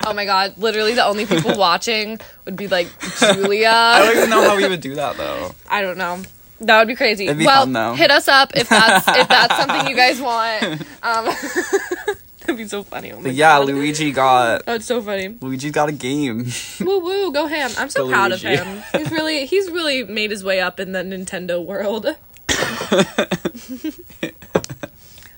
oh 0.05 0.13
my 0.13 0.25
god, 0.25 0.57
literally 0.57 0.93
the 0.93 1.05
only 1.05 1.25
people 1.25 1.57
watching 1.57 2.19
would 2.45 2.55
be 2.55 2.67
like 2.67 2.87
Julia. 3.19 3.71
I 3.73 3.99
don't 4.05 4.17
even 4.17 4.29
know 4.29 4.47
how 4.49 4.55
we 4.55 4.67
would 4.67 4.81
do 4.81 4.95
that 4.95 5.17
though. 5.17 5.53
I 5.69 5.81
don't 5.81 5.97
know. 5.97 6.21
That 6.65 6.79
would 6.79 6.87
be 6.87 6.95
crazy. 6.95 7.25
It'd 7.25 7.37
be 7.37 7.45
well, 7.45 7.63
fun, 7.63 7.73
though. 7.73 7.93
hit 7.93 8.11
us 8.11 8.27
up 8.27 8.55
if 8.55 8.69
that's 8.69 9.07
if 9.07 9.27
that's 9.27 9.57
something 9.57 9.87
you 9.87 9.95
guys 9.95 10.21
want. 10.21 10.63
Um, 11.03 11.25
that'd 12.39 12.57
be 12.57 12.67
so 12.67 12.83
funny. 12.83 13.11
Oh 13.11 13.19
yeah, 13.21 13.59
God. 13.59 13.67
Luigi 13.67 14.11
got 14.11 14.65
That's 14.65 14.85
so 14.85 15.01
funny. 15.01 15.37
Luigi 15.41 15.71
got 15.71 15.89
a 15.89 15.91
game. 15.91 16.51
Woo 16.79 16.99
woo, 16.99 17.31
go 17.31 17.47
ham. 17.47 17.71
I'm 17.77 17.89
so 17.89 18.09
proud 18.09 18.31
of 18.31 18.41
him. 18.41 18.83
He's 18.91 19.11
really 19.11 19.45
he's 19.45 19.69
really 19.69 20.03
made 20.03 20.31
his 20.31 20.43
way 20.43 20.61
up 20.61 20.79
in 20.79 20.91
the 20.91 20.99
Nintendo 20.99 21.63
world. 21.63 22.05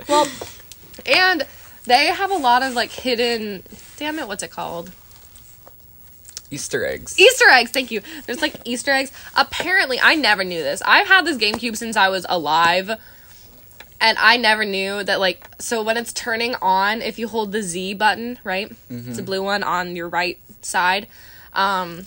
well, 0.10 0.28
and 1.06 1.44
they 1.86 2.08
have 2.08 2.32
a 2.32 2.38
lot 2.38 2.64
of 2.64 2.74
like 2.74 2.92
hidden 2.92 3.64
damn 3.98 4.20
it, 4.20 4.28
what's 4.28 4.44
it 4.44 4.52
called? 4.52 4.92
Easter 6.52 6.86
eggs. 6.86 7.20
Easter 7.20 7.50
eggs, 7.50 7.72
thank 7.72 7.92
you. 7.92 8.02
There's 8.26 8.42
like 8.42 8.56
Easter 8.66 8.92
eggs. 8.92 9.12
Apparently, 9.36 10.00
I 10.00 10.16
never 10.16 10.44
knew 10.44 10.62
this. 10.62 10.82
I've 10.86 11.08
had 11.08 11.26
this 11.26 11.38
GameCube 11.38 11.76
since 11.76 11.98
I 11.98 12.10
was 12.10 12.26
alive. 12.30 12.92
And 14.02 14.18
I 14.20 14.38
never 14.38 14.66
knew 14.66 15.04
that 15.04 15.20
like 15.20 15.48
so 15.60 15.82
when 15.82 15.98
it's 15.98 16.14
turning 16.14 16.54
on, 16.56 17.02
if 17.02 17.18
you 17.18 17.28
hold 17.28 17.52
the 17.54 17.64
Z 17.64 17.94
button, 17.96 18.38
right? 18.44 18.72
It's 19.10 19.18
a 19.18 19.24
blue 19.24 19.42
one 19.42 19.64
on 19.64 19.96
your 19.96 20.10
right 20.10 20.38
side. 20.62 21.08
Um 21.54 22.06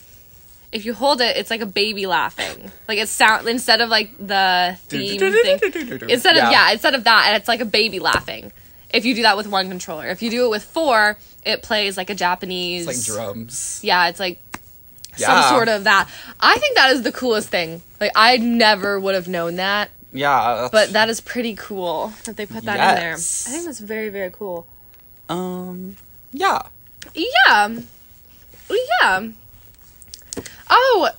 if 0.70 0.84
you 0.84 0.92
hold 0.92 1.22
it, 1.22 1.36
it's 1.38 1.50
like 1.50 1.62
a 1.62 1.66
baby 1.66 2.06
laughing. 2.06 2.70
Like 2.86 2.98
it's 2.98 3.10
sound 3.10 3.48
instead 3.48 3.80
of 3.80 3.88
like 3.88 4.10
the 4.18 4.76
theme 4.82 5.18
thing. 5.18 5.58
Instead 6.10 6.36
of 6.36 6.42
yeah, 6.52 6.70
instead 6.72 6.94
of 6.94 7.04
that, 7.04 7.24
and 7.28 7.36
it's 7.36 7.48
like 7.48 7.60
a 7.60 7.64
baby 7.64 7.98
laughing. 8.00 8.52
If 8.90 9.04
you 9.06 9.14
do 9.14 9.22
that 9.22 9.36
with 9.36 9.46
one 9.48 9.68
controller. 9.70 10.06
If 10.08 10.20
you 10.22 10.30
do 10.30 10.44
it 10.44 10.50
with 10.50 10.64
four, 10.64 11.16
it 11.48 11.62
plays 11.62 11.96
like 11.96 12.10
a 12.10 12.14
Japanese 12.14 12.86
It's 12.86 13.08
like 13.08 13.16
drums. 13.16 13.80
yeah, 13.82 14.08
it's 14.08 14.20
like 14.20 14.40
Yeah. 15.16 15.26
some 15.42 15.54
sort 15.56 15.68
of 15.68 15.84
that. 15.84 16.08
I 16.40 16.56
think 16.58 16.76
that 16.76 16.90
is 16.92 17.02
the 17.02 17.12
coolest 17.12 17.48
thing. 17.48 17.82
Like 18.00 18.12
I 18.14 18.36
never 18.36 19.00
would 19.00 19.14
have 19.14 19.26
known 19.28 19.56
that, 19.56 19.90
Yeah. 20.12 20.68
but 20.70 20.92
that 20.92 21.08
is 21.08 21.20
pretty 21.20 21.54
cool 21.56 22.12
that 22.24 22.36
they 22.36 22.46
put 22.46 22.64
that 22.64 22.78
in 22.90 22.94
there. 23.02 23.14
I 23.14 23.16
think 23.16 23.64
that's 23.64 23.80
very 23.80 24.08
very 24.10 24.30
cool. 24.30 24.66
um 25.28 25.96
yeah. 26.32 26.62
Yeah. 27.14 27.78
Yeah. 28.70 29.28
Oh, 30.70 31.10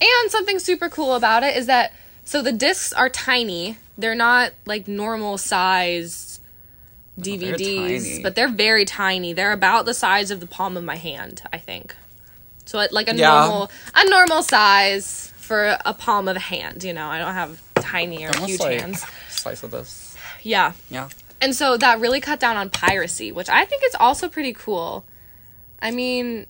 and 0.00 0.30
something 0.30 0.58
super 0.58 0.88
cool 0.88 1.14
about 1.14 1.42
it 1.42 1.56
is 1.56 1.66
that 1.66 1.92
so 2.24 2.42
the 2.42 2.52
discs 2.52 2.92
are 2.92 3.08
tiny. 3.08 3.78
They're 3.98 4.14
not 4.14 4.52
like 4.66 4.86
normal 4.86 5.38
size 5.38 6.29
they're 7.16 7.54
DVDs, 7.54 8.22
but 8.22 8.34
they're 8.34 8.48
very 8.48 8.84
tiny. 8.84 9.32
They're 9.32 9.52
about 9.52 9.84
the 9.84 9.94
size 9.94 10.30
of 10.30 10.40
the 10.40 10.46
palm 10.46 10.76
of 10.76 10.84
my 10.84 10.96
hand, 10.96 11.42
I 11.52 11.58
think. 11.58 11.94
So 12.64 12.78
it, 12.80 12.92
like 12.92 13.08
a 13.08 13.14
Yeah. 13.16 13.28
normal 13.30 13.70
a 13.94 14.08
normal 14.08 14.42
size 14.42 15.32
for 15.36 15.76
a 15.84 15.92
palm 15.94 16.28
of 16.28 16.36
a 16.36 16.40
hand, 16.40 16.84
you 16.84 16.92
know. 16.92 17.08
I 17.08 17.18
don't 17.18 17.34
have 17.34 17.62
tiny 17.76 18.24
or 18.24 18.30
huge 18.46 18.60
like 18.60 18.80
hands. 18.80 19.04
slice 19.28 19.62
of 19.62 19.70
this. 19.72 20.16
Yeah. 20.42 20.72
Yeah. 20.88 21.08
And 21.40 21.54
so 21.54 21.76
that 21.78 21.98
really 22.00 22.20
cut 22.20 22.38
down 22.38 22.56
on 22.56 22.70
piracy, 22.70 23.32
which 23.32 23.48
I 23.48 23.64
think 23.64 23.82
is 23.84 23.94
also 23.98 24.28
pretty 24.28 24.52
cool. 24.52 25.04
I 25.82 25.90
mean, 25.90 26.46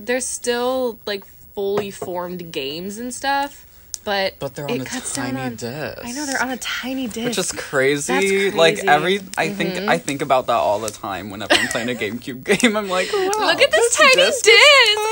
there's 0.00 0.26
still 0.26 0.98
like 1.06 1.24
fully 1.54 1.90
formed 1.90 2.50
games 2.50 2.98
and 2.98 3.12
stuff, 3.14 3.66
but 4.04 4.38
But 4.38 4.54
they're 4.54 4.70
on 4.70 4.76
it 4.76 4.82
a 4.82 4.84
cuts 4.84 5.12
tiny 5.14 5.40
on, 5.40 5.56
disc. 5.56 5.98
I 6.02 6.12
know 6.12 6.26
they're 6.26 6.42
on 6.42 6.50
a 6.50 6.56
tiny 6.56 7.06
disc. 7.06 7.24
Which 7.26 7.38
is 7.38 7.52
crazy. 7.52 8.12
Crazy. 8.12 8.48
Mm-hmm. 8.50 8.58
Like 8.58 8.78
every 8.84 9.20
I 9.38 9.48
think 9.50 9.88
I 9.88 9.98
think 9.98 10.22
about 10.22 10.46
that 10.46 10.56
all 10.56 10.78
the 10.80 10.90
time 10.90 11.30
whenever 11.30 11.54
I'm 11.54 11.68
playing 11.68 11.90
a 11.90 11.94
GameCube 11.94 12.44
game. 12.60 12.76
I'm 12.76 12.88
like, 12.88 13.12
wow, 13.12 13.30
Look 13.46 13.60
at 13.60 13.70
this, 13.70 13.96
tiny 13.96 14.14
disc. 14.16 14.46
is 14.46 14.52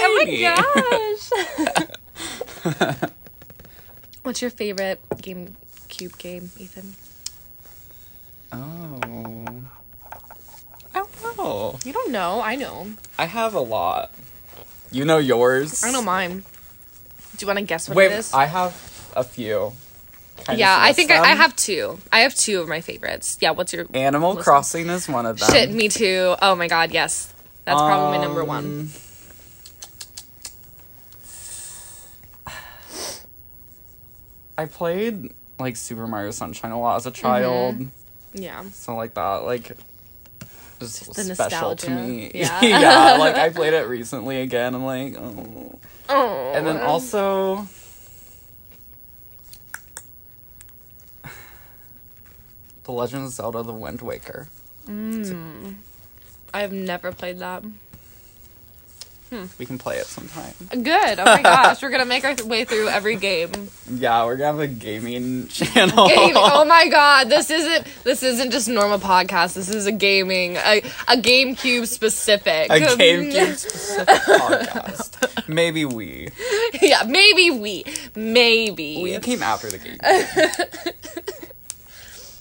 Oh 0.02 0.24
my 0.24 1.44
gosh. 2.90 3.10
What's 4.22 4.42
your 4.42 4.50
favorite 4.50 5.00
GameCube 5.16 6.18
game, 6.18 6.50
Ethan? 6.58 6.94
Oh. 8.52 9.62
I 10.92 10.98
don't 10.98 11.36
know. 11.38 11.78
You 11.84 11.92
don't 11.92 12.10
know. 12.10 12.40
I 12.42 12.56
know. 12.56 12.88
I 13.18 13.26
have 13.26 13.54
a 13.54 13.60
lot. 13.60 14.12
You 14.90 15.04
know 15.04 15.18
yours. 15.18 15.82
I 15.84 15.92
know 15.92 16.02
mine. 16.02 16.44
Do 17.40 17.44
you 17.44 17.46
want 17.46 17.58
to 17.60 17.64
guess 17.64 17.88
what 17.88 17.96
Wait, 17.96 18.12
it 18.12 18.18
is? 18.18 18.34
I 18.34 18.44
have 18.44 19.12
a 19.16 19.24
few. 19.24 19.72
Can 20.44 20.58
yeah, 20.58 20.76
I 20.78 20.92
think 20.92 21.10
I, 21.10 21.22
I 21.22 21.34
have 21.34 21.56
two. 21.56 21.98
I 22.12 22.20
have 22.20 22.34
two 22.34 22.60
of 22.60 22.68
my 22.68 22.82
favorites. 22.82 23.38
Yeah, 23.40 23.52
what's 23.52 23.72
your 23.72 23.86
Animal 23.94 24.32
listen. 24.32 24.44
Crossing 24.44 24.90
is 24.90 25.08
one 25.08 25.24
of 25.24 25.38
them. 25.38 25.50
Shit, 25.50 25.70
me 25.70 25.88
too. 25.88 26.36
Oh 26.42 26.54
my 26.54 26.68
god, 26.68 26.90
yes. 26.90 27.32
That's 27.64 27.80
probably 27.80 28.18
my 28.18 28.22
number 28.22 28.44
one. 28.44 28.90
Um, 32.46 32.52
I 34.58 34.66
played 34.66 35.32
like 35.58 35.76
Super 35.76 36.06
Mario 36.06 36.30
Sunshine 36.32 36.72
a 36.72 36.78
lot 36.78 36.96
as 36.96 37.06
a 37.06 37.10
child, 37.10 37.86
Yeah. 38.34 38.64
so 38.70 38.96
like 38.96 39.14
that 39.14 39.44
like 39.44 39.78
is 40.78 41.00
the 41.00 41.34
special 41.34 41.74
to 41.74 41.90
me. 41.90 42.32
Yeah. 42.34 42.60
yeah, 42.60 43.16
like 43.18 43.36
I 43.36 43.48
played 43.54 43.72
it 43.72 43.88
recently 43.88 44.42
again. 44.42 44.74
I'm 44.74 44.84
like, 44.84 45.16
oh. 45.16 45.78
Oh. 46.10 46.52
And 46.54 46.66
then 46.66 46.78
also 46.78 47.66
The 52.82 52.92
Legend 52.92 53.24
of 53.26 53.30
Zelda 53.30 53.62
The 53.62 53.72
Wind 53.72 54.02
Waker. 54.02 54.48
Hmm. 54.86 55.74
I've 56.52 56.72
never 56.72 57.12
played 57.12 57.38
that. 57.38 57.62
We 59.58 59.66
can 59.66 59.78
play 59.78 59.98
it 59.98 60.06
sometime. 60.06 60.52
Good. 60.70 61.18
Oh 61.20 61.24
my 61.24 61.42
gosh, 61.42 61.82
we're 61.82 61.90
gonna 61.90 62.04
make 62.04 62.24
our 62.24 62.34
th- 62.34 62.48
way 62.48 62.64
through 62.64 62.88
every 62.88 63.16
game. 63.16 63.50
Yeah, 63.88 64.24
we're 64.24 64.36
gonna 64.36 64.46
have 64.52 64.58
a 64.60 64.66
gaming 64.66 65.46
channel. 65.48 66.08
Game. 66.08 66.34
Oh 66.36 66.64
my 66.64 66.88
god, 66.88 67.28
this 67.28 67.50
isn't 67.50 67.86
this 68.04 68.22
isn't 68.22 68.50
just 68.50 68.68
normal 68.68 68.98
podcast. 68.98 69.54
This 69.54 69.68
is 69.68 69.86
a 69.86 69.92
gaming 69.92 70.56
a 70.56 70.78
a 71.08 71.16
GameCube 71.16 71.86
specific. 71.86 72.70
a 72.70 72.74
GameCube 72.80 73.56
specific 73.56 74.08
podcast. 74.08 75.48
Maybe 75.48 75.84
we. 75.84 76.28
yeah, 76.82 77.04
maybe 77.06 77.50
we, 77.50 77.84
maybe. 78.16 79.00
We 79.02 79.18
came 79.20 79.42
after 79.42 79.70
the 79.70 79.78
game. 79.78 79.98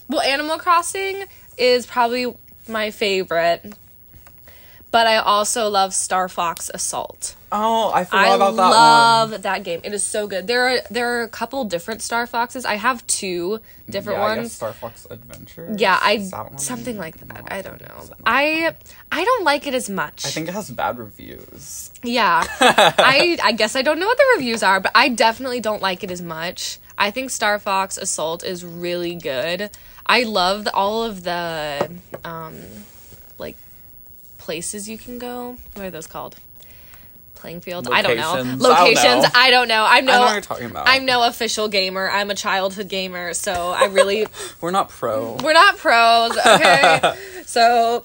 Well, 0.08 0.22
Animal 0.22 0.58
Crossing 0.58 1.22
is 1.56 1.86
probably 1.86 2.34
my 2.66 2.90
favorite, 2.90 3.74
but 4.90 5.06
I 5.06 5.18
also 5.18 5.68
love 5.68 5.94
Star 5.94 6.28
Fox 6.28 6.70
Assault. 6.72 7.36
Oh, 7.52 7.92
I 7.92 8.04
forgot 8.04 8.26
I 8.26 8.34
about 8.34 8.56
that 8.56 8.62
love 8.62 9.30
one. 9.32 9.40
that 9.40 9.64
game. 9.64 9.80
It 9.82 9.92
is 9.92 10.04
so 10.04 10.28
good. 10.28 10.46
There 10.46 10.68
are 10.68 10.80
there 10.90 11.18
are 11.18 11.22
a 11.22 11.28
couple 11.28 11.64
different 11.64 12.00
Star 12.00 12.26
Foxes. 12.26 12.64
I 12.64 12.74
have 12.74 13.04
two 13.08 13.60
different 13.88 14.20
yeah, 14.20 14.24
I 14.24 14.36
ones. 14.36 14.52
Star 14.52 14.72
Fox 14.72 15.06
Adventure. 15.10 15.74
Yeah, 15.76 15.98
I 16.00 16.30
something 16.56 16.96
like 16.96 17.18
that. 17.26 17.48
I 17.50 17.62
don't 17.62 17.80
know. 17.80 18.04
I 18.24 18.74
I 19.10 19.24
don't 19.24 19.44
like 19.44 19.66
it 19.66 19.74
as 19.74 19.90
much. 19.90 20.24
I 20.26 20.28
think 20.28 20.48
it 20.48 20.54
has 20.54 20.70
bad 20.70 20.98
reviews. 20.98 21.90
Yeah. 22.04 22.44
I 22.60 23.38
I 23.42 23.52
guess 23.52 23.74
I 23.74 23.82
don't 23.82 23.98
know 23.98 24.06
what 24.06 24.18
the 24.18 24.26
reviews 24.36 24.62
are, 24.62 24.78
but 24.78 24.92
I 24.94 25.08
definitely 25.08 25.60
don't 25.60 25.82
like 25.82 26.04
it 26.04 26.10
as 26.10 26.22
much. 26.22 26.78
I 26.96 27.10
think 27.10 27.30
Star 27.30 27.58
Fox 27.58 27.96
Assault 27.96 28.44
is 28.44 28.64
really 28.64 29.16
good. 29.16 29.70
I 30.06 30.24
love 30.24 30.64
the, 30.64 30.74
all 30.74 31.04
of 31.04 31.22
the 31.22 31.90
places 34.50 34.88
you 34.88 34.98
can 34.98 35.16
go. 35.16 35.56
What 35.74 35.84
are 35.86 35.90
those 35.92 36.08
called? 36.08 36.34
Playing 37.36 37.60
fields. 37.60 37.88
I 37.88 38.02
don't 38.02 38.16
know. 38.16 38.32
Locations. 38.58 39.24
I 39.32 39.52
don't 39.52 39.68
know. 39.68 39.84
I 39.84 40.00
don't 40.00 40.06
know. 40.06 40.08
I'm 40.08 40.08
I 40.08 40.12
know 40.12 40.12
no 40.12 40.20
what 40.22 40.32
you're 40.32 40.40
talking 40.40 40.66
about. 40.66 40.88
I'm 40.88 41.06
no 41.06 41.22
official 41.22 41.68
gamer. 41.68 42.10
I'm 42.10 42.32
a 42.32 42.34
childhood 42.34 42.88
gamer, 42.88 43.32
so 43.32 43.70
I 43.70 43.84
really 43.84 44.26
We're 44.60 44.72
not 44.72 44.88
pro. 44.88 45.36
we're 45.36 45.52
not 45.52 45.76
pros, 45.76 46.36
okay? 46.36 47.14
so, 47.46 48.04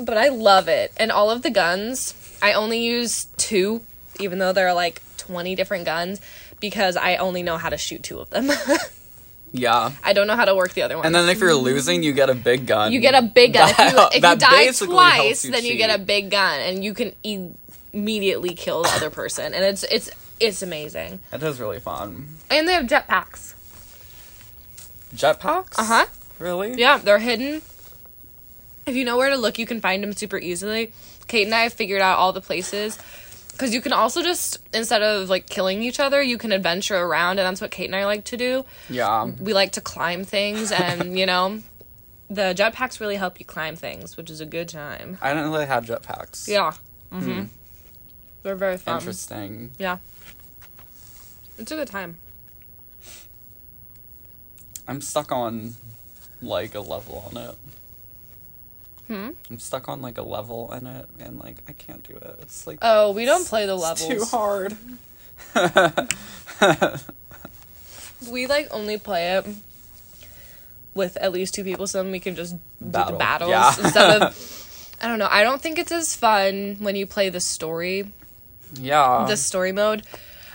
but 0.00 0.16
I 0.16 0.28
love 0.28 0.68
it. 0.68 0.94
And 0.96 1.12
all 1.12 1.30
of 1.30 1.42
the 1.42 1.50
guns, 1.50 2.14
I 2.40 2.54
only 2.54 2.82
use 2.82 3.26
two, 3.36 3.84
even 4.18 4.38
though 4.38 4.54
there 4.54 4.68
are 4.68 4.74
like 4.74 5.02
20 5.18 5.56
different 5.56 5.84
guns, 5.84 6.22
because 6.58 6.96
I 6.96 7.16
only 7.16 7.42
know 7.42 7.58
how 7.58 7.68
to 7.68 7.76
shoot 7.76 8.02
two 8.02 8.18
of 8.18 8.30
them. 8.30 8.50
Yeah. 9.58 9.92
I 10.02 10.12
don't 10.12 10.26
know 10.26 10.36
how 10.36 10.44
to 10.44 10.54
work 10.54 10.72
the 10.74 10.82
other 10.82 10.96
one. 10.96 11.06
And 11.06 11.14
then 11.14 11.28
if 11.28 11.40
you're 11.40 11.54
losing, 11.54 12.02
you 12.02 12.12
get 12.12 12.30
a 12.30 12.34
big 12.34 12.66
gun. 12.66 12.92
you 12.92 13.00
get 13.00 13.14
a 13.14 13.22
big 13.22 13.54
gun. 13.54 13.70
if 13.70 13.78
you, 13.78 13.84
if 14.12 14.14
you 14.14 14.36
die 14.36 14.70
twice, 14.70 15.44
you 15.44 15.50
then 15.52 15.64
you 15.64 15.76
get 15.76 15.94
a 15.98 16.02
big 16.02 16.30
gun, 16.30 16.60
and 16.60 16.84
you 16.84 16.94
can 16.94 17.12
e- 17.22 17.50
immediately 17.92 18.54
kill 18.54 18.82
the 18.82 18.90
other 18.90 19.10
person. 19.10 19.54
And 19.54 19.64
it's 19.64 19.82
it's 19.84 20.10
it's 20.40 20.62
amazing. 20.62 21.20
It 21.32 21.42
is 21.42 21.60
really 21.60 21.80
fun. 21.80 22.28
And 22.50 22.68
they 22.68 22.74
have 22.74 22.86
jetpacks. 22.86 23.54
Jetpacks? 25.14 25.78
Uh 25.78 25.84
huh. 25.84 26.06
Really? 26.38 26.74
Yeah, 26.74 26.98
they're 26.98 27.18
hidden. 27.18 27.62
If 28.84 28.94
you 28.94 29.04
know 29.04 29.16
where 29.16 29.30
to 29.30 29.36
look, 29.36 29.58
you 29.58 29.66
can 29.66 29.80
find 29.80 30.02
them 30.02 30.12
super 30.12 30.38
easily. 30.38 30.92
Kate 31.26 31.44
and 31.44 31.54
I 31.54 31.62
have 31.62 31.72
figured 31.72 32.00
out 32.00 32.18
all 32.18 32.32
the 32.32 32.40
places. 32.40 32.98
Because 33.56 33.72
you 33.72 33.80
can 33.80 33.94
also 33.94 34.22
just, 34.22 34.58
instead 34.74 35.00
of 35.00 35.30
like 35.30 35.48
killing 35.48 35.82
each 35.82 35.98
other, 35.98 36.22
you 36.22 36.36
can 36.36 36.52
adventure 36.52 36.96
around, 36.96 37.38
and 37.38 37.46
that's 37.46 37.62
what 37.62 37.70
Kate 37.70 37.86
and 37.86 37.96
I 37.96 38.04
like 38.04 38.24
to 38.24 38.36
do. 38.36 38.66
Yeah. 38.90 39.24
We 39.40 39.54
like 39.54 39.72
to 39.72 39.80
climb 39.80 40.24
things, 40.24 40.70
and 40.70 41.18
you 41.18 41.24
know, 41.24 41.62
the 42.28 42.54
jetpacks 42.54 43.00
really 43.00 43.16
help 43.16 43.40
you 43.40 43.46
climb 43.46 43.74
things, 43.74 44.16
which 44.16 44.30
is 44.30 44.42
a 44.42 44.46
good 44.46 44.68
time. 44.68 45.16
I 45.22 45.32
don't 45.32 45.50
know 45.50 45.56
they 45.56 45.64
had 45.64 45.86
jetpacks. 45.86 46.46
Yeah. 46.46 46.74
Mm-hmm. 47.10 47.44
They're 48.42 48.56
very 48.56 48.76
fun. 48.76 48.98
Interesting. 48.98 49.70
Yeah. 49.78 49.98
It's 51.58 51.72
a 51.72 51.76
good 51.76 51.88
time. 51.88 52.18
I'm 54.86 55.00
stuck 55.00 55.32
on 55.32 55.76
like 56.42 56.74
a 56.74 56.80
level 56.80 57.30
on 57.30 57.38
it. 57.38 57.54
Hmm? 59.08 59.30
I'm 59.50 59.58
stuck 59.58 59.88
on 59.88 60.02
like 60.02 60.18
a 60.18 60.22
level 60.22 60.72
in 60.72 60.86
it, 60.86 61.06
and 61.20 61.38
like 61.38 61.58
I 61.68 61.72
can't 61.72 62.02
do 62.06 62.16
it. 62.16 62.38
It's 62.42 62.66
like 62.66 62.78
Oh, 62.82 63.12
we 63.12 63.24
don't 63.24 63.46
play 63.46 63.66
the 63.66 63.74
it's 63.76 63.82
levels. 63.82 64.30
too 64.30 64.36
hard. 64.36 64.76
we 68.30 68.46
like 68.46 68.68
only 68.70 68.98
play 68.98 69.36
it 69.36 69.46
with 70.94 71.16
at 71.18 71.30
least 71.32 71.54
two 71.54 71.62
people 71.62 71.86
so 71.86 72.02
then 72.02 72.10
we 72.10 72.18
can 72.20 72.34
just 72.34 72.54
do 72.56 72.60
the 72.90 73.16
battles 73.18 73.50
Yeah. 73.50 73.68
instead 73.78 74.22
of 74.22 74.96
I 75.02 75.08
don't 75.08 75.18
know. 75.18 75.28
I 75.30 75.42
don't 75.42 75.60
think 75.60 75.78
it's 75.78 75.92
as 75.92 76.16
fun 76.16 76.76
when 76.78 76.96
you 76.96 77.06
play 77.06 77.28
the 77.28 77.40
story, 77.40 78.06
Yeah. 78.74 79.26
the 79.28 79.36
story 79.36 79.72
mode. 79.72 80.04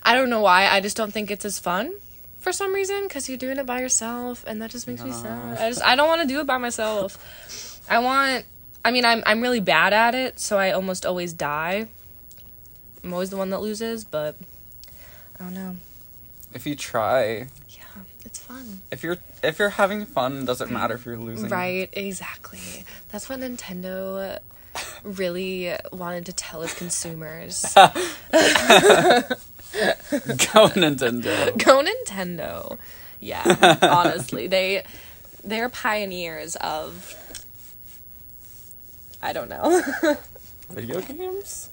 I 0.02 0.16
don't 0.16 0.32
know 0.32 0.42
why. 0.42 0.68
I 0.68 0.80
just 0.82 0.98
don't 0.98 1.12
think 1.14 1.30
it's 1.30 1.46
as 1.46 1.60
fun 1.60 1.94
for 2.40 2.52
some 2.52 2.74
reason 2.74 3.04
because 3.04 3.30
you're 3.30 3.38
doing 3.38 3.60
it 3.60 3.68
by 3.68 3.82
yourself 3.82 4.44
and 4.48 4.60
that 4.64 4.72
just 4.72 4.88
makes 4.88 5.04
me 5.04 5.12
sad. 5.12 5.60
I 5.60 5.70
just 5.70 5.84
I 5.84 5.96
don't 5.96 6.08
want 6.08 6.24
to 6.24 6.28
do 6.28 6.40
it 6.40 6.48
by 6.48 6.58
myself. 6.58 7.20
I 7.90 8.00
want 8.00 8.46
I 8.86 8.92
mean 8.92 9.06
I'm 9.06 9.24
I'm 9.26 9.42
really 9.42 9.60
bad 9.60 9.94
at 9.94 10.16
it, 10.16 10.40
so 10.40 10.58
I 10.58 10.72
almost 10.72 11.06
always 11.06 11.34
die. 11.34 11.88
I'm 13.04 13.14
always 13.14 13.30
the 13.32 13.38
one 13.38 13.50
that 13.50 13.60
loses, 13.62 14.04
but 14.06 14.36
I 15.40 15.44
don't 15.44 15.54
know. 15.54 15.76
if 16.54 16.68
you 16.68 16.76
try, 16.76 17.48
Yeah, 17.70 17.82
it's 18.26 18.40
fun. 18.40 18.82
if 18.92 19.04
you're 19.04 19.18
if 19.44 19.58
you're 19.60 19.70
having 19.70 20.06
fun, 20.06 20.46
doesn't 20.46 20.72
matter 20.72 20.94
if 20.96 21.06
you're 21.06 21.18
losing. 21.18 21.50
Right, 21.50 21.90
exactly. 21.94 22.86
That's 23.10 23.28
what 23.28 23.40
Nintendo 23.40 24.38
really 25.04 25.74
wanted 25.92 26.26
to 26.28 26.34
tell 26.34 26.62
its 26.62 26.74
consumers. 26.78 27.64
Go 27.76 27.88
Nintendo. 30.76 31.58
Go 31.66 31.84
Nintendo. 31.84 32.78
Yeah, 33.20 33.78
honestly, 33.82 34.48
they 34.48 34.84
they're 35.44 35.70
pioneers 35.70 36.56
of 36.58 37.16
I 39.22 39.34
don't 39.34 39.50
know. 39.50 39.82
Video 40.70 41.02
games? 41.02 41.70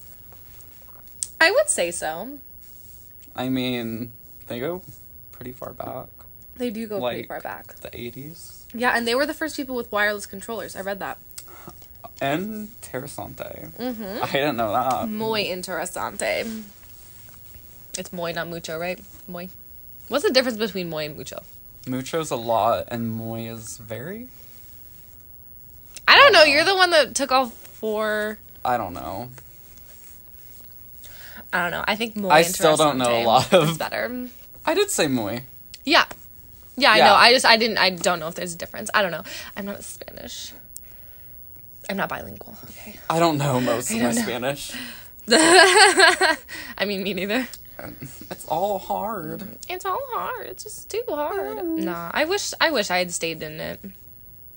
I 1.41 1.51
would 1.51 1.69
say 1.69 1.91
so. 1.91 2.39
I 3.35 3.49
mean, 3.49 4.13
they 4.49 4.59
go 4.59 4.83
pretty 5.33 5.53
far 5.53 5.73
back. 5.73 6.09
They 6.57 6.71
do 6.71 6.89
go 6.89 7.01
pretty 7.01 7.23
far 7.23 7.41
back. 7.41 7.77
The 7.77 7.91
80s. 7.91 8.65
Yeah, 8.75 8.93
and 8.97 9.07
they 9.07 9.15
were 9.15 9.27
the 9.27 9.35
first 9.35 9.57
people 9.57 9.77
with 9.77 9.91
wireless 9.93 10.27
controllers. 10.27 10.75
I 10.75 10.81
read 10.81 10.99
that. 10.99 11.19
And 12.21 12.69
Terrasante. 12.83 13.73
Mm-hmm. 13.77 14.25
I 14.25 14.33
didn't 14.33 14.57
know 14.57 14.73
that. 14.73 15.09
Muy 15.09 15.45
interesante. 15.45 16.65
It's 17.97 18.13
muy, 18.13 18.33
not 18.33 18.49
mucho, 18.49 18.77
right? 18.77 18.99
Muy. 19.29 19.49
What's 20.09 20.25
the 20.25 20.33
difference 20.33 20.59
between 20.59 20.91
muy 20.91 21.05
and 21.05 21.17
mucho? 21.17 21.43
Mucho's 21.87 22.31
a 22.31 22.37
lot, 22.37 22.89
and 22.89 23.11
muy 23.11 23.47
is 23.47 23.79
very? 23.79 24.29
I 26.09 26.17
don't 26.17 26.33
know. 26.33 26.43
You're 26.45 26.65
the 26.65 26.75
one 26.75 26.91
that 26.91 27.15
took 27.15 27.31
all 27.31 27.47
four. 27.49 28.39
I 28.65 28.77
don't 28.77 28.95
know. 28.95 29.29
I 31.53 31.63
don't 31.63 31.71
know. 31.71 31.85
I 31.87 31.97
think 31.97 32.17
muy 32.17 32.31
I 32.31 32.43
still 32.43 32.77
don't 32.77 32.99
know 32.99 33.23
a 33.23 33.25
lot 33.25 33.53
of- 33.53 33.71
is 33.71 33.79
better. 33.79 34.29
I 34.67 34.75
did 34.75 34.91
say 34.91 35.07
Moy. 35.07 35.43
Yeah. 35.85 36.05
Yeah, 36.77 36.93
I 36.93 36.97
Yeah. 36.99 37.05
know. 37.07 37.15
I 37.15 37.33
just 37.33 37.47
I 37.47 37.57
didn't 37.57 37.79
I 37.79 37.91
don't 37.91 38.21
know 38.21 38.29
if 38.29 38.35
there's 38.35 38.55
a 38.55 38.57
difference. 38.59 38.91
I 38.95 39.03
don't 39.03 39.11
know. 39.13 39.23
I'm 39.57 39.65
not 39.67 39.83
Spanish. 39.85 40.53
I'm 41.91 41.97
not 41.97 42.09
bilingual. 42.09 42.57
Okay. 42.71 42.99
I 43.09 43.19
don't 43.19 43.39
know 43.39 43.61
most 43.61 43.91
of 43.91 44.01
my. 44.01 44.13
Spanish. 44.13 44.73
I 45.31 46.85
mean 46.87 47.03
me 47.03 47.15
neither. 47.15 47.49
Uh, 47.79 47.91
it's 48.31 48.45
all 48.47 48.79
hard. 48.79 49.47
It's 49.69 49.85
all 49.85 50.01
hard. 50.13 50.47
It's 50.47 50.65
just 50.65 50.91
too 50.91 51.03
hard. 51.09 51.59
Mm. 51.59 51.85
Nah. 51.85 52.11
I 52.13 52.25
wish 52.25 52.53
I 52.61 52.71
wish 52.71 52.91
I 52.91 52.99
had 52.99 53.13
stayed 53.13 53.43
in 53.43 53.61
it. 53.61 53.81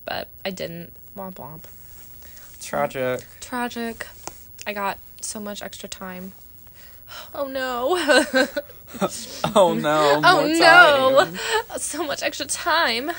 But 0.06 0.28
I 0.46 0.50
didn't. 0.50 0.92
Womp 1.16 1.36
womp. 1.36 1.64
Tragic. 2.62 3.26
Tragic. 3.40 4.08
I 4.66 4.74
got 4.74 4.98
so 5.22 5.40
much 5.40 5.62
extra 5.62 5.90
time. 5.90 6.32
Oh 7.34 7.48
no. 7.48 7.98
Oh 9.56 9.74
no. 9.74 10.20
oh 10.26 10.46
no. 10.48 11.26
time. 11.26 11.38
So 11.78 12.04
much 12.04 12.22
extra 12.24 12.46
time. 12.46 13.12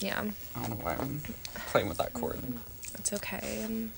Yeah. 0.00 0.24
I 0.56 0.60
don't 0.60 0.70
know 0.70 0.84
why 0.84 0.94
I'm 0.94 1.22
playing 1.68 1.88
with 1.88 1.98
that 1.98 2.12
cord. 2.12 2.40
It's 2.94 3.12
okay. 3.12 3.62
Um, 3.64 3.92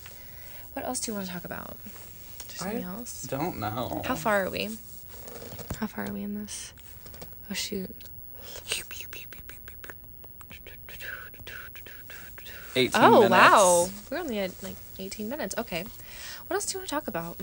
what 0.73 0.85
else 0.85 0.99
do 0.99 1.11
you 1.11 1.15
want 1.15 1.25
to 1.27 1.33
talk 1.33 1.45
about? 1.45 1.77
Is 1.85 2.45
there 2.47 2.57
something 2.57 2.85
I- 2.85 2.87
else? 2.97 3.23
Don't 3.23 3.59
know. 3.59 4.01
How 4.05 4.13
far 4.15 4.45
are 4.45 4.49
we? 4.51 4.69
How 5.79 5.87
far 5.87 6.05
are 6.07 6.13
we 6.13 6.21
in 6.21 6.35
this? 6.35 6.73
Oh 7.49 7.55
shoot. 7.55 7.95
18 12.75 13.01
Oh 13.01 13.11
minutes. 13.11 13.31
wow. 13.31 13.89
We're 14.09 14.17
only 14.19 14.39
at 14.39 14.51
like 14.63 14.75
18 14.99 15.29
minutes. 15.29 15.55
Okay. 15.57 15.83
What 16.47 16.55
else 16.55 16.65
do 16.65 16.73
you 16.73 16.79
want 16.79 16.89
to 16.89 16.95
talk 16.95 17.07
about? 17.07 17.37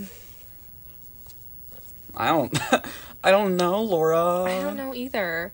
I 2.17 2.29
don't. 2.29 2.59
I 3.25 3.31
don't 3.31 3.57
know, 3.57 3.83
Laura. 3.83 4.45
I 4.45 4.61
don't 4.61 4.77
know 4.77 4.95
either. 4.95 5.53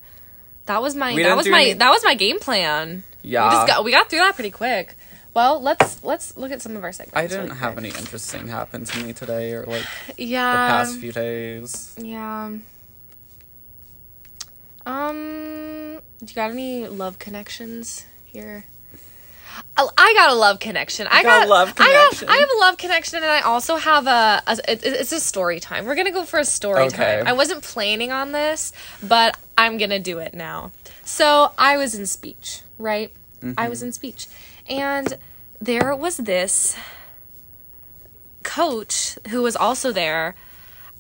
That 0.66 0.80
was 0.80 0.94
my 0.96 1.14
We 1.14 1.22
that 1.22 1.36
was 1.36 1.48
my 1.48 1.62
any- 1.62 1.72
that 1.74 1.90
was 1.90 2.02
my 2.04 2.14
game 2.14 2.40
plan. 2.40 3.02
Yeah. 3.22 3.44
We 3.44 3.54
just 3.54 3.66
got 3.66 3.84
we 3.84 3.90
got 3.90 4.08
through 4.10 4.20
that 4.20 4.34
pretty 4.34 4.50
quick. 4.50 4.96
Well, 5.34 5.60
let's 5.60 6.02
let's 6.04 6.36
look 6.36 6.52
at 6.52 6.62
some 6.62 6.76
of 6.76 6.84
our 6.84 6.92
segments. 6.92 7.16
I 7.16 7.26
didn't 7.26 7.46
really 7.46 7.58
have 7.58 7.76
any 7.76 7.88
interesting 7.88 8.46
happen 8.46 8.84
to 8.84 9.04
me 9.04 9.12
today 9.12 9.52
or 9.52 9.64
like 9.64 9.84
yeah. 10.16 10.52
the 10.52 10.56
past 10.84 10.98
few 11.00 11.12
days. 11.12 11.94
Yeah. 12.00 12.52
Um, 14.86 15.98
do 16.20 16.26
you 16.26 16.34
got 16.34 16.50
any 16.50 16.86
love 16.86 17.18
connections 17.18 18.04
here? 18.24 18.66
I, 19.76 19.88
I 19.96 20.14
got 20.14 20.30
a 20.30 20.34
love 20.34 20.60
connection. 20.60 21.06
I 21.08 21.22
got 21.22 21.40
got 21.40 21.46
a 21.46 21.50
love 21.50 21.74
I 21.78 21.84
have, 21.84 22.10
connection. 22.10 22.28
I 22.28 22.36
have 22.36 22.48
a 22.50 22.60
love 22.60 22.78
connection, 22.78 23.22
and 23.22 23.26
I 23.30 23.40
also 23.40 23.76
have 23.76 24.06
a. 24.06 24.42
a 24.46 24.72
it, 24.72 24.84
it's 24.84 25.12
a 25.12 25.20
story 25.20 25.60
time. 25.60 25.84
We're 25.84 25.94
gonna 25.94 26.12
go 26.12 26.24
for 26.24 26.38
a 26.38 26.44
story 26.44 26.84
Okay. 26.84 27.18
time. 27.18 27.26
I 27.26 27.32
wasn't 27.32 27.62
planning 27.62 28.12
on 28.12 28.32
this, 28.32 28.72
but 29.02 29.36
I'm 29.58 29.78
gonna 29.78 29.98
do 29.98 30.18
it 30.18 30.34
now. 30.34 30.72
So 31.04 31.52
I 31.58 31.76
was 31.76 31.94
in 31.94 32.06
speech, 32.06 32.62
right? 32.78 33.12
I 33.58 33.68
was 33.68 33.80
mm-hmm. 33.80 33.86
in 33.88 33.92
speech, 33.92 34.26
and 34.68 35.18
there 35.60 35.94
was 35.94 36.16
this 36.16 36.76
coach 38.42 39.18
who 39.28 39.42
was 39.42 39.56
also 39.56 39.92
there. 39.92 40.34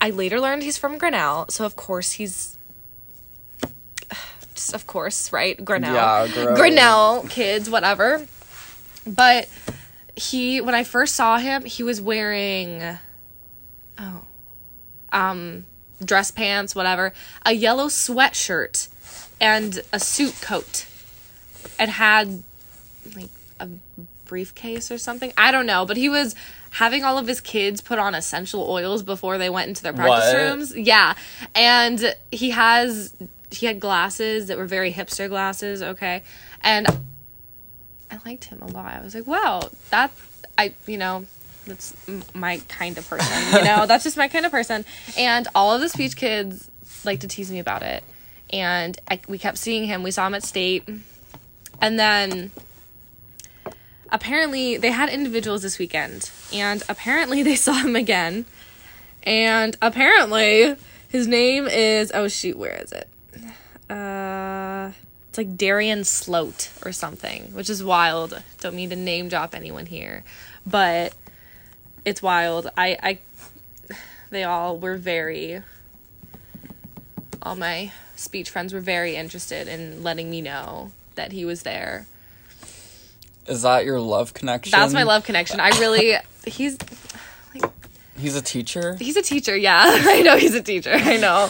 I 0.00 0.10
later 0.10 0.40
learned 0.40 0.62
he's 0.62 0.76
from 0.76 0.98
Grinnell, 0.98 1.46
so 1.48 1.64
of 1.64 1.76
course 1.76 2.12
he's 2.12 2.58
just 4.54 4.74
of 4.74 4.86
course, 4.86 5.32
right? 5.32 5.64
Grinnell. 5.64 5.94
Yeah. 5.94 6.54
Grinnell 6.54 7.22
kids, 7.28 7.70
whatever. 7.70 8.26
But 9.06 9.48
he 10.16 10.60
when 10.60 10.74
I 10.74 10.84
first 10.84 11.14
saw 11.14 11.38
him, 11.38 11.64
he 11.64 11.82
was 11.82 12.00
wearing 12.00 12.82
oh 13.98 14.24
um 15.12 15.66
dress 16.04 16.30
pants, 16.30 16.74
whatever, 16.74 17.12
a 17.44 17.52
yellow 17.52 17.86
sweatshirt 17.86 18.88
and 19.40 19.82
a 19.92 20.00
suit 20.00 20.40
coat. 20.40 20.86
And 21.78 21.90
had 21.90 22.42
like 23.16 23.30
a 23.58 23.68
briefcase 24.26 24.90
or 24.90 24.98
something. 24.98 25.32
I 25.36 25.50
don't 25.50 25.66
know, 25.66 25.84
but 25.86 25.96
he 25.96 26.08
was 26.08 26.34
having 26.70 27.04
all 27.04 27.18
of 27.18 27.26
his 27.26 27.40
kids 27.40 27.80
put 27.80 27.98
on 27.98 28.14
essential 28.14 28.68
oils 28.68 29.02
before 29.02 29.38
they 29.38 29.48
went 29.48 29.68
into 29.68 29.82
their 29.82 29.92
practice 29.92 30.32
What? 30.32 30.36
rooms. 30.36 30.76
Yeah. 30.76 31.14
And 31.54 32.14
he 32.30 32.50
has 32.50 33.14
he 33.50 33.66
had 33.66 33.80
glasses 33.80 34.48
that 34.48 34.58
were 34.58 34.66
very 34.66 34.92
hipster 34.92 35.28
glasses, 35.28 35.82
okay? 35.82 36.22
And 36.62 36.86
I 38.10 38.18
liked 38.24 38.44
him 38.44 38.62
a 38.62 38.66
lot. 38.66 38.94
I 38.94 39.02
was 39.02 39.14
like, 39.14 39.26
"Wow, 39.26 39.70
that 39.90 40.10
I, 40.56 40.74
you 40.86 40.98
know, 40.98 41.26
that's 41.66 41.94
my 42.34 42.58
kind 42.68 42.96
of 42.98 43.08
person, 43.08 43.58
you 43.58 43.64
know. 43.64 43.86
that's 43.88 44.04
just 44.04 44.16
my 44.16 44.28
kind 44.28 44.46
of 44.46 44.52
person." 44.52 44.84
And 45.18 45.48
all 45.54 45.74
of 45.74 45.80
the 45.80 45.88
speech 45.88 46.16
kids 46.16 46.70
like 47.04 47.20
to 47.20 47.28
tease 47.28 47.50
me 47.50 47.58
about 47.58 47.82
it. 47.82 48.02
and 48.50 48.98
I, 49.08 49.20
we 49.26 49.38
kept 49.38 49.58
seeing 49.58 49.84
him. 49.84 50.02
We 50.02 50.10
saw 50.10 50.26
him 50.26 50.34
at 50.34 50.42
state, 50.42 50.88
and 51.80 51.98
then 51.98 52.52
apparently 54.10 54.76
they 54.76 54.90
had 54.90 55.08
individuals 55.08 55.62
this 55.62 55.78
weekend, 55.78 56.30
and 56.52 56.82
apparently 56.88 57.42
they 57.42 57.56
saw 57.66 57.74
him 57.74 57.96
again, 57.96 58.44
and 59.22 59.76
apparently 59.82 60.76
his 61.08 61.26
name 61.26 61.66
is 61.66 62.12
oh 62.14 62.28
shoot, 62.28 62.56
where 62.58 62.76
is 62.76 62.92
it? 62.92 63.08
Uh, 63.90 64.92
it's 65.34 65.38
like 65.38 65.56
Darian 65.56 66.04
Sloat 66.04 66.70
or 66.84 66.92
something, 66.92 67.52
which 67.54 67.68
is 67.68 67.82
wild. 67.82 68.40
Don't 68.60 68.76
mean 68.76 68.90
to 68.90 68.96
name 68.96 69.28
drop 69.28 69.52
anyone 69.52 69.84
here, 69.84 70.22
but 70.64 71.12
it's 72.04 72.22
wild. 72.22 72.70
I 72.76 72.96
I 73.02 73.18
they 74.30 74.44
all 74.44 74.78
were 74.78 74.96
very 74.96 75.60
all 77.42 77.56
my 77.56 77.90
speech 78.14 78.48
friends 78.48 78.72
were 78.72 78.78
very 78.78 79.16
interested 79.16 79.66
in 79.66 80.04
letting 80.04 80.30
me 80.30 80.40
know 80.40 80.92
that 81.16 81.32
he 81.32 81.44
was 81.44 81.64
there. 81.64 82.06
Is 83.48 83.62
that 83.62 83.84
your 83.84 83.98
love 83.98 84.34
connection? 84.34 84.70
That's 84.70 84.92
my 84.94 85.02
love 85.02 85.24
connection. 85.24 85.58
I 85.58 85.70
really 85.80 86.14
he's 86.46 86.78
He's 88.16 88.36
a 88.36 88.42
teacher. 88.42 88.94
he's 89.00 89.16
a 89.16 89.22
teacher, 89.22 89.56
yeah. 89.56 89.82
I 89.88 90.22
know 90.22 90.36
he's 90.36 90.54
a 90.54 90.62
teacher. 90.62 90.92
I 90.92 91.16
know. 91.16 91.48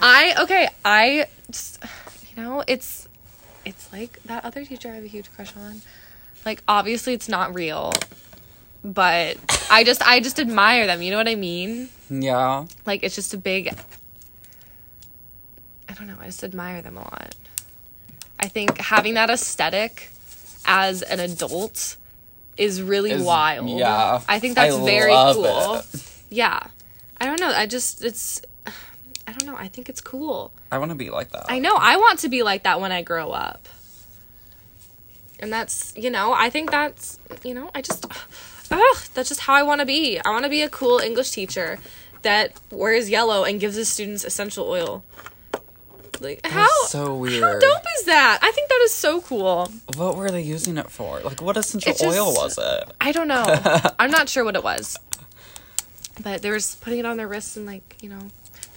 I 0.00 0.34
okay, 0.44 0.68
I 0.82 1.26
just 1.50 1.78
you 2.36 2.42
know, 2.42 2.62
it's 2.66 3.08
it's 3.64 3.92
like 3.92 4.22
that 4.24 4.44
other 4.44 4.64
teacher 4.64 4.90
I 4.90 4.94
have 4.96 5.04
a 5.04 5.08
huge 5.08 5.32
crush 5.34 5.56
on. 5.56 5.82
Like 6.44 6.62
obviously 6.66 7.12
it's 7.14 7.28
not 7.28 7.54
real, 7.54 7.92
but 8.84 9.36
I 9.70 9.84
just 9.84 10.02
I 10.02 10.20
just 10.20 10.40
admire 10.40 10.86
them, 10.86 11.02
you 11.02 11.10
know 11.10 11.16
what 11.18 11.28
I 11.28 11.34
mean? 11.36 11.88
Yeah. 12.10 12.66
Like 12.86 13.02
it's 13.02 13.14
just 13.14 13.32
a 13.34 13.38
big 13.38 13.74
I 15.88 15.94
don't 15.94 16.06
know, 16.06 16.16
I 16.20 16.26
just 16.26 16.42
admire 16.42 16.82
them 16.82 16.96
a 16.96 17.00
lot. 17.00 17.34
I 18.40 18.48
think 18.48 18.78
having 18.78 19.14
that 19.14 19.30
aesthetic 19.30 20.10
as 20.64 21.02
an 21.02 21.20
adult 21.20 21.96
is 22.56 22.82
really 22.82 23.12
Is- 23.12 23.22
wild. 23.22 23.68
yeah. 23.78 24.20
I 24.28 24.38
think 24.38 24.54
that's 24.56 24.74
I 24.74 24.84
very 24.84 25.12
cool. 25.12 25.76
it. 25.76 25.86
Yeah. 26.30 26.66
I 27.20 27.26
don't 27.26 27.38
know. 27.40 27.52
I 27.54 27.66
just 27.66 28.02
it's 28.02 28.42
I 29.26 29.32
don't 29.32 29.46
know. 29.46 29.56
I 29.56 29.68
think 29.68 29.88
it's 29.88 30.00
cool. 30.00 30.52
I 30.70 30.78
want 30.78 30.90
to 30.90 30.94
be 30.96 31.10
like 31.10 31.30
that. 31.30 31.46
I 31.48 31.58
know. 31.58 31.76
I 31.76 31.96
want 31.96 32.18
to 32.20 32.28
be 32.28 32.42
like 32.42 32.64
that 32.64 32.80
when 32.80 32.92
I 32.92 33.02
grow 33.02 33.30
up. 33.30 33.68
And 35.40 35.52
that's, 35.52 35.92
you 35.96 36.10
know, 36.10 36.32
I 36.32 36.50
think 36.50 36.70
that's, 36.70 37.18
you 37.44 37.54
know, 37.54 37.70
I 37.74 37.82
just 37.82 38.04
ugh, 38.70 38.96
that's 39.14 39.28
just 39.28 39.40
how 39.40 39.54
I 39.54 39.62
want 39.62 39.80
to 39.80 39.86
be. 39.86 40.18
I 40.20 40.30
want 40.30 40.44
to 40.44 40.50
be 40.50 40.62
a 40.62 40.68
cool 40.68 40.98
English 40.98 41.30
teacher 41.30 41.78
that 42.22 42.58
wears 42.70 43.10
yellow 43.10 43.44
and 43.44 43.60
gives 43.60 43.74
his 43.76 43.88
students 43.88 44.24
essential 44.24 44.66
oil. 44.68 45.02
Like 46.20 46.46
how 46.46 46.68
so 46.86 47.16
weird? 47.16 47.42
How 47.42 47.58
dope 47.58 47.82
is 47.98 48.04
that? 48.06 48.38
I 48.42 48.52
think 48.52 48.68
that 48.68 48.80
is 48.84 48.94
so 48.94 49.20
cool. 49.20 49.68
What 49.96 50.16
were 50.16 50.30
they 50.30 50.42
using 50.42 50.78
it 50.78 50.88
for? 50.88 51.18
Like, 51.20 51.42
what 51.42 51.56
essential 51.56 51.92
just- 51.92 52.04
oil 52.04 52.32
was 52.34 52.58
it? 52.58 52.92
I 53.00 53.10
don't 53.10 53.26
know. 53.26 53.42
I'm 53.98 54.10
not 54.12 54.28
sure 54.28 54.44
what 54.44 54.54
it 54.54 54.62
was. 54.62 54.96
But 56.22 56.42
they 56.42 56.50
were 56.50 56.58
just 56.58 56.80
putting 56.80 57.00
it 57.00 57.06
on 57.06 57.16
their 57.16 57.26
wrists 57.26 57.56
and 57.56 57.66
like, 57.66 57.96
you 58.00 58.08
know, 58.08 58.20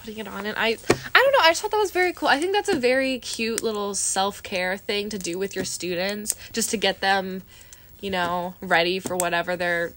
putting 0.06 0.20
it 0.20 0.28
on 0.28 0.46
and 0.46 0.56
I 0.56 0.68
I 0.68 1.18
don't 1.18 1.32
know, 1.32 1.42
I 1.42 1.50
just 1.50 1.62
thought 1.62 1.72
that 1.72 1.78
was 1.78 1.90
very 1.90 2.12
cool. 2.12 2.28
I 2.28 2.38
think 2.38 2.52
that's 2.52 2.68
a 2.68 2.78
very 2.78 3.18
cute 3.18 3.60
little 3.60 3.92
self-care 3.94 4.76
thing 4.76 5.08
to 5.10 5.18
do 5.18 5.36
with 5.36 5.56
your 5.56 5.64
students 5.64 6.36
just 6.52 6.70
to 6.70 6.76
get 6.76 7.00
them, 7.00 7.42
you 8.00 8.10
know, 8.10 8.54
ready 8.60 9.00
for 9.00 9.16
whatever 9.16 9.56
their 9.56 9.94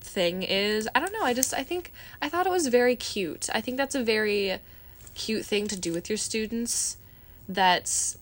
thing 0.00 0.42
is. 0.42 0.88
I 0.94 1.00
don't 1.00 1.12
know. 1.12 1.22
I 1.22 1.32
just 1.32 1.54
I 1.54 1.62
think 1.62 1.90
I 2.20 2.28
thought 2.28 2.46
it 2.46 2.50
was 2.50 2.66
very 2.66 2.96
cute. 2.96 3.48
I 3.54 3.62
think 3.62 3.78
that's 3.78 3.94
a 3.94 4.02
very 4.02 4.58
cute 5.14 5.46
thing 5.46 5.66
to 5.68 5.76
do 5.76 5.92
with 5.94 6.10
your 6.10 6.18
students 6.18 6.98
that's 7.48 8.18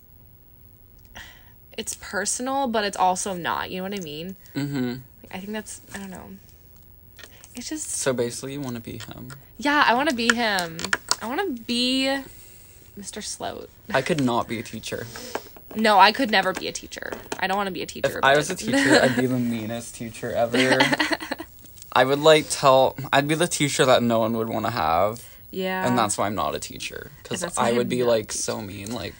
it's 1.77 1.95
personal 2.01 2.69
but 2.69 2.85
it's 2.85 2.97
also 2.97 3.35
not. 3.35 3.73
You 3.73 3.79
know 3.79 3.89
what 3.89 3.99
I 3.99 4.03
mean? 4.03 4.37
Mm-hmm. 4.55 4.95
I 5.33 5.39
think 5.39 5.53
that's 5.53 5.81
I 5.93 5.99
don't 5.99 6.11
know. 6.11 6.31
It's 7.59 7.69
just 7.69 7.91
So 7.91 8.13
basically, 8.13 8.53
you 8.53 8.61
want 8.61 8.77
to 8.77 8.81
be 8.81 8.99
him. 8.99 9.33
yeah, 9.59 9.83
I 9.85 9.95
want 9.95 10.09
to 10.09 10.15
be 10.15 10.33
him. 10.33 10.79
I 11.21 11.27
want 11.27 11.57
to 11.57 11.63
be 11.65 12.05
Mr. 12.99 13.23
Sloat. 13.23 13.69
I 13.93 14.01
could 14.01 14.23
not 14.23 14.47
be 14.47 14.61
a 14.61 14.63
teacher. 14.63 15.09
No, 15.75 15.99
I 15.99 16.13
could 16.13 16.31
never 16.31 16.53
be 16.53 16.69
a 16.69 16.73
teacher. 16.73 17.13
I 17.39 17.49
don't 17.49 17.57
want 17.57 17.67
to 17.67 17.73
be 17.73 17.83
a 17.83 17.87
teacher. 17.87 18.19
If 18.19 18.25
I 18.25 18.37
was 18.37 18.49
a 18.49 18.55
teacher, 18.55 19.01
I'd 19.03 19.17
be 19.17 19.27
the 19.27 19.39
meanest 19.39 19.97
teacher 19.97 20.31
ever. 20.33 20.79
I 21.93 22.05
would 22.05 22.21
like 22.21 22.47
tell. 22.49 22.97
I'd 23.13 23.27
be 23.27 23.35
the 23.35 23.49
teacher 23.49 23.85
that 23.87 24.03
no 24.05 24.21
one 24.21 24.37
would 24.37 24.49
want 24.49 24.65
to 24.67 24.71
have, 24.71 25.23
yeah, 25.51 25.87
and 25.87 25.99
that's 25.99 26.17
why 26.17 26.27
I'm 26.27 26.37
not 26.37 26.55
a 26.55 26.61
teacher. 26.61 27.11
Because 27.23 27.41
that's 27.41 27.59
I 27.59 27.73
would 27.73 27.83
I'm 27.83 27.89
be 27.89 28.05
like 28.05 28.31
so 28.33 28.61
mean. 28.61 28.93
Like, 28.93 29.15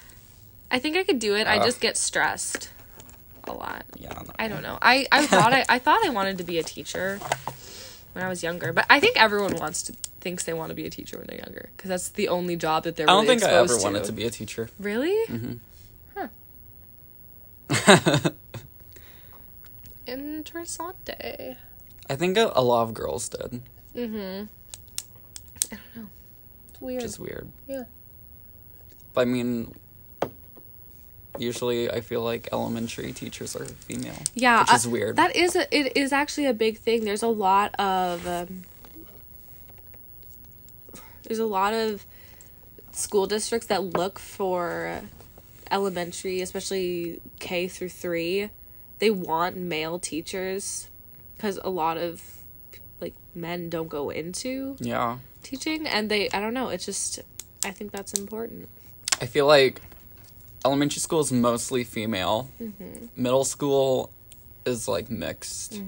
I 0.71 0.79
think 0.79 0.97
I 0.97 1.03
could 1.03 1.19
do 1.19 1.35
it. 1.35 1.49
I 1.49 1.59
just 1.59 1.81
get 1.81 1.97
stressed 1.97 2.71
a 3.45 3.53
lot. 3.53 3.85
yeah. 3.97 4.23
I 4.39 4.47
don't 4.49 4.63
know. 4.63 4.79
I 4.81 5.07
I 5.11 5.27
thought 5.27 5.53
I 5.53 5.65
I 5.69 5.79
thought 5.81 6.05
I 6.05 6.11
wanted 6.11 6.39
to 6.39 6.45
be 6.45 6.59
a 6.59 6.63
teacher 6.63 7.19
when 8.19 8.27
I 8.27 8.29
was 8.29 8.43
younger, 8.43 8.73
but 8.73 8.85
I 8.91 8.99
think 8.99 9.17
everyone 9.17 9.55
wants 9.55 9.85
to 9.85 9.93
thinks 10.21 10.43
they 10.43 10.53
want 10.53 10.71
to 10.71 10.75
be 10.75 10.85
a 10.85 10.91
teacher 10.91 11.19
when 11.19 11.29
they're 11.29 11.39
younger 11.39 11.69
because 11.77 11.89
that's 11.89 12.09
the 12.09 12.27
only 12.29 12.57
job 12.57 12.83
that 12.83 12.97
they're. 12.97 13.09
I 13.09 13.13
don't 13.13 13.27
think 13.27 13.45
I 13.45 13.51
ever 13.53 13.63
exposed 13.67 13.85
wanted 13.85 14.03
to 14.05 14.13
be 14.13 14.25
a 14.25 14.31
teacher. 14.31 14.69
Really? 14.81 15.15
Mm-hmm. 15.29 15.59
Interessante. 20.09 21.57
I 22.11 22.17
think 22.17 22.37
a, 22.37 22.51
a 22.57 22.63
lot 22.63 22.83
of 22.83 22.95
girls 22.95 23.29
did, 23.29 23.63
Mm-hmm. 23.95 24.47
I 25.73 25.77
don't 25.77 25.97
know. 26.03 26.09
It's 26.71 26.81
weird. 26.81 27.03
is 27.05 27.19
weird. 27.21 27.49
Yeah. 27.69 27.85
But 29.15 29.21
I 29.23 29.25
mean, 29.27 29.75
usually 31.41 31.91
I 31.91 32.01
feel 32.01 32.23
like 32.23 32.49
elementary 32.53 33.13
teachers 33.13 33.57
are 33.57 33.65
female. 33.65 34.19
Yeah, 34.35 34.61
which 34.61 34.73
is 34.73 34.87
uh, 34.87 34.91
weird. 34.91 35.17
That 35.17 35.37
is 35.37 35.57
a, 35.57 35.77
it 35.77 35.97
is 35.97 36.13
actually 36.13 36.47
a 36.47 36.55
big 36.55 36.79
thing. 36.79 37.05
There's 37.05 37.23
a 37.23 37.29
lot 37.29 37.75
of 37.79 38.27
um, 38.27 38.65
there's 41.25 41.39
a 41.39 41.47
lot 41.47 41.75
of 41.75 42.07
school 42.93 43.27
districts 43.27 43.69
that 43.69 43.83
look 43.83 44.19
for 44.19 45.03
elementary, 45.71 46.41
especially 46.41 47.21
K 47.39 47.69
through 47.69 47.91
3. 47.91 48.51
They 48.99 49.11
want 49.11 49.57
male 49.57 49.99
teachers 49.99 50.89
cuz 51.39 51.59
a 51.63 51.71
lot 51.71 51.99
of 51.99 52.23
like 53.01 53.15
men 53.35 53.69
don't 53.69 53.89
go 53.89 54.11
into 54.11 54.77
yeah. 54.81 55.19
teaching 55.43 55.87
and 55.87 56.11
they 56.11 56.29
I 56.31 56.41
don't 56.41 56.55
know, 56.55 56.69
it's 56.69 56.85
just 56.85 57.21
I 57.65 57.71
think 57.71 57.93
that's 57.93 58.15
important. 58.15 58.69
I 59.21 59.27
feel 59.27 59.47
like 59.47 59.81
elementary 60.65 61.01
school 61.01 61.21
is 61.21 61.33
mostly 61.33 61.85
female. 61.85 62.49
Mm-hmm. 62.63 63.07
Middle 63.17 63.45
school 63.45 64.11
is 64.65 64.87
like 64.89 65.11
mixed, 65.11 65.81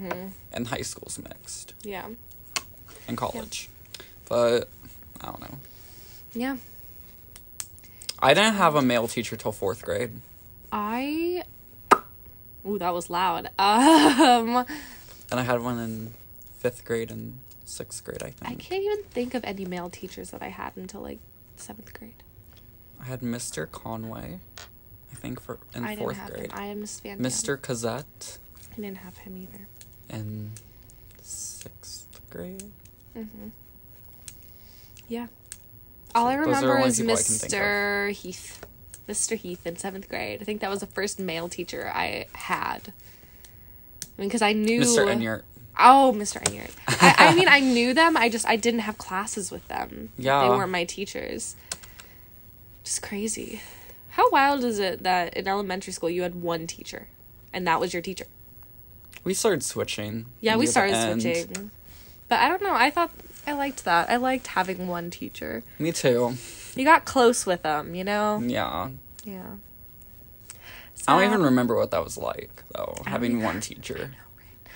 and 0.51 0.67
high 0.67 0.81
school's 0.81 1.19
mixed, 1.19 1.73
Yeah. 1.83 2.07
and 3.07 3.17
college. 3.17 3.69
But 4.27 4.69
I 5.19 5.25
don't 5.27 5.41
know. 5.41 5.57
Yeah. 6.33 6.57
I 8.19 8.33
didn't 8.33 8.53
have 8.55 8.75
a 8.75 8.81
male 8.81 9.07
teacher 9.07 9.35
till 9.35 9.51
fourth 9.51 9.83
grade. 9.83 10.11
I 10.71 11.43
Ooh, 12.65 12.77
that 12.77 12.93
was 12.93 13.09
loud. 13.09 13.49
Um 13.59 14.65
And 15.31 15.39
I 15.39 15.43
had 15.43 15.61
one 15.61 15.79
in 15.79 16.13
fifth 16.59 16.85
grade 16.85 17.09
and 17.11 17.39
sixth 17.65 18.03
grade, 18.03 18.21
I 18.23 18.29
think. 18.31 18.51
I 18.51 18.55
can't 18.55 18.83
even 18.83 19.03
think 19.11 19.33
of 19.33 19.43
any 19.43 19.65
male 19.65 19.89
teachers 19.89 20.29
that 20.31 20.41
I 20.41 20.49
had 20.49 20.73
until 20.75 21.01
like 21.01 21.19
seventh 21.57 21.93
grade. 21.93 22.21
I 23.01 23.05
had 23.05 23.21
Mr. 23.21 23.69
Conway, 23.69 24.39
I 25.11 25.15
think, 25.15 25.39
for 25.41 25.57
in 25.75 25.83
I 25.83 25.95
fourth 25.95 26.17
have 26.17 26.31
grade. 26.33 26.51
him. 26.51 26.57
I 26.59 26.65
am 26.65 26.79
Miss 26.81 26.99
Van 26.99 27.19
Mr. 27.19 27.57
Cazette 27.57 28.37
I 28.71 28.75
didn't 28.75 28.97
have 28.97 29.17
him 29.17 29.37
either. 29.37 29.67
in 30.09 30.51
sixth 31.21 32.05
grade. 32.29 32.71
Mhm. 33.15 33.51
Yeah. 35.07 35.27
All 36.15 36.27
I 36.27 36.33
remember 36.35 36.79
is 36.79 36.97
people 36.99 37.13
I 37.13 37.15
can 37.17 37.23
think 37.23 37.53
of. 37.53 37.59
Mr. 37.59 38.11
Heath. 38.11 38.65
Mr. 39.07 39.35
Heath 39.37 39.65
in 39.67 39.77
seventh 39.77 40.07
grade. 40.09 40.41
I 40.41 40.45
think 40.45 40.61
that 40.61 40.69
was 40.69 40.79
the 40.79 40.87
first 40.87 41.19
male 41.19 41.49
teacher 41.49 41.91
I 41.93 42.25
had. 42.33 42.93
I 44.17 44.21
mean, 44.21 44.27
because 44.29 44.41
I 44.41 44.53
knew 44.53 44.81
Mr. 44.81 45.05
Enyart. 45.07 45.43
Oh, 45.79 46.13
Mr. 46.15 46.41
Enyart. 46.43 46.71
I, 46.87 47.15
I 47.29 47.35
mean, 47.35 47.47
I 47.47 47.59
knew 47.75 47.93
them. 47.93 48.15
I 48.17 48.29
just 48.29 48.45
I 48.47 48.55
didn't 48.55 48.81
have 48.81 48.97
classes 48.97 49.51
with 49.51 49.67
them. 49.67 50.09
Yeah. 50.17 50.41
they 50.43 50.49
weren't 50.49 50.71
my 50.71 50.83
teachers. 50.85 51.55
Just 52.83 53.01
crazy. 53.01 53.61
How 54.11 54.29
wild 54.29 54.63
is 54.63 54.79
it 54.79 55.03
that 55.03 55.35
in 55.35 55.47
elementary 55.47 55.93
school 55.93 56.09
you 56.09 56.23
had 56.23 56.35
one 56.35 56.67
teacher, 56.67 57.07
and 57.53 57.65
that 57.67 57.79
was 57.79 57.93
your 57.93 58.01
teacher? 58.01 58.25
We 59.23 59.33
started 59.33 59.63
switching. 59.63 60.25
Yeah, 60.39 60.55
we 60.57 60.65
started 60.67 61.21
switching. 61.21 61.71
But 62.27 62.39
I 62.39 62.49
don't 62.49 62.61
know. 62.61 62.73
I 62.73 62.89
thought 62.89 63.11
I 63.45 63.53
liked 63.53 63.85
that. 63.85 64.09
I 64.09 64.17
liked 64.17 64.47
having 64.47 64.87
one 64.87 65.11
teacher. 65.11 65.63
Me 65.79 65.91
too. 65.91 66.35
You 66.75 66.85
got 66.85 67.05
close 67.05 67.45
with 67.45 67.63
them, 67.63 67.95
you 67.95 68.03
know. 68.03 68.41
Yeah. 68.45 68.89
Yeah. 69.23 69.55
I 71.07 71.19
don't 71.19 71.29
even 71.29 71.43
remember 71.43 71.75
what 71.75 71.91
that 71.91 72.03
was 72.03 72.17
like 72.17 72.63
though, 72.73 72.93
don't 72.97 73.07
having 73.07 73.41
one 73.41 73.59
teacher. 73.59 74.11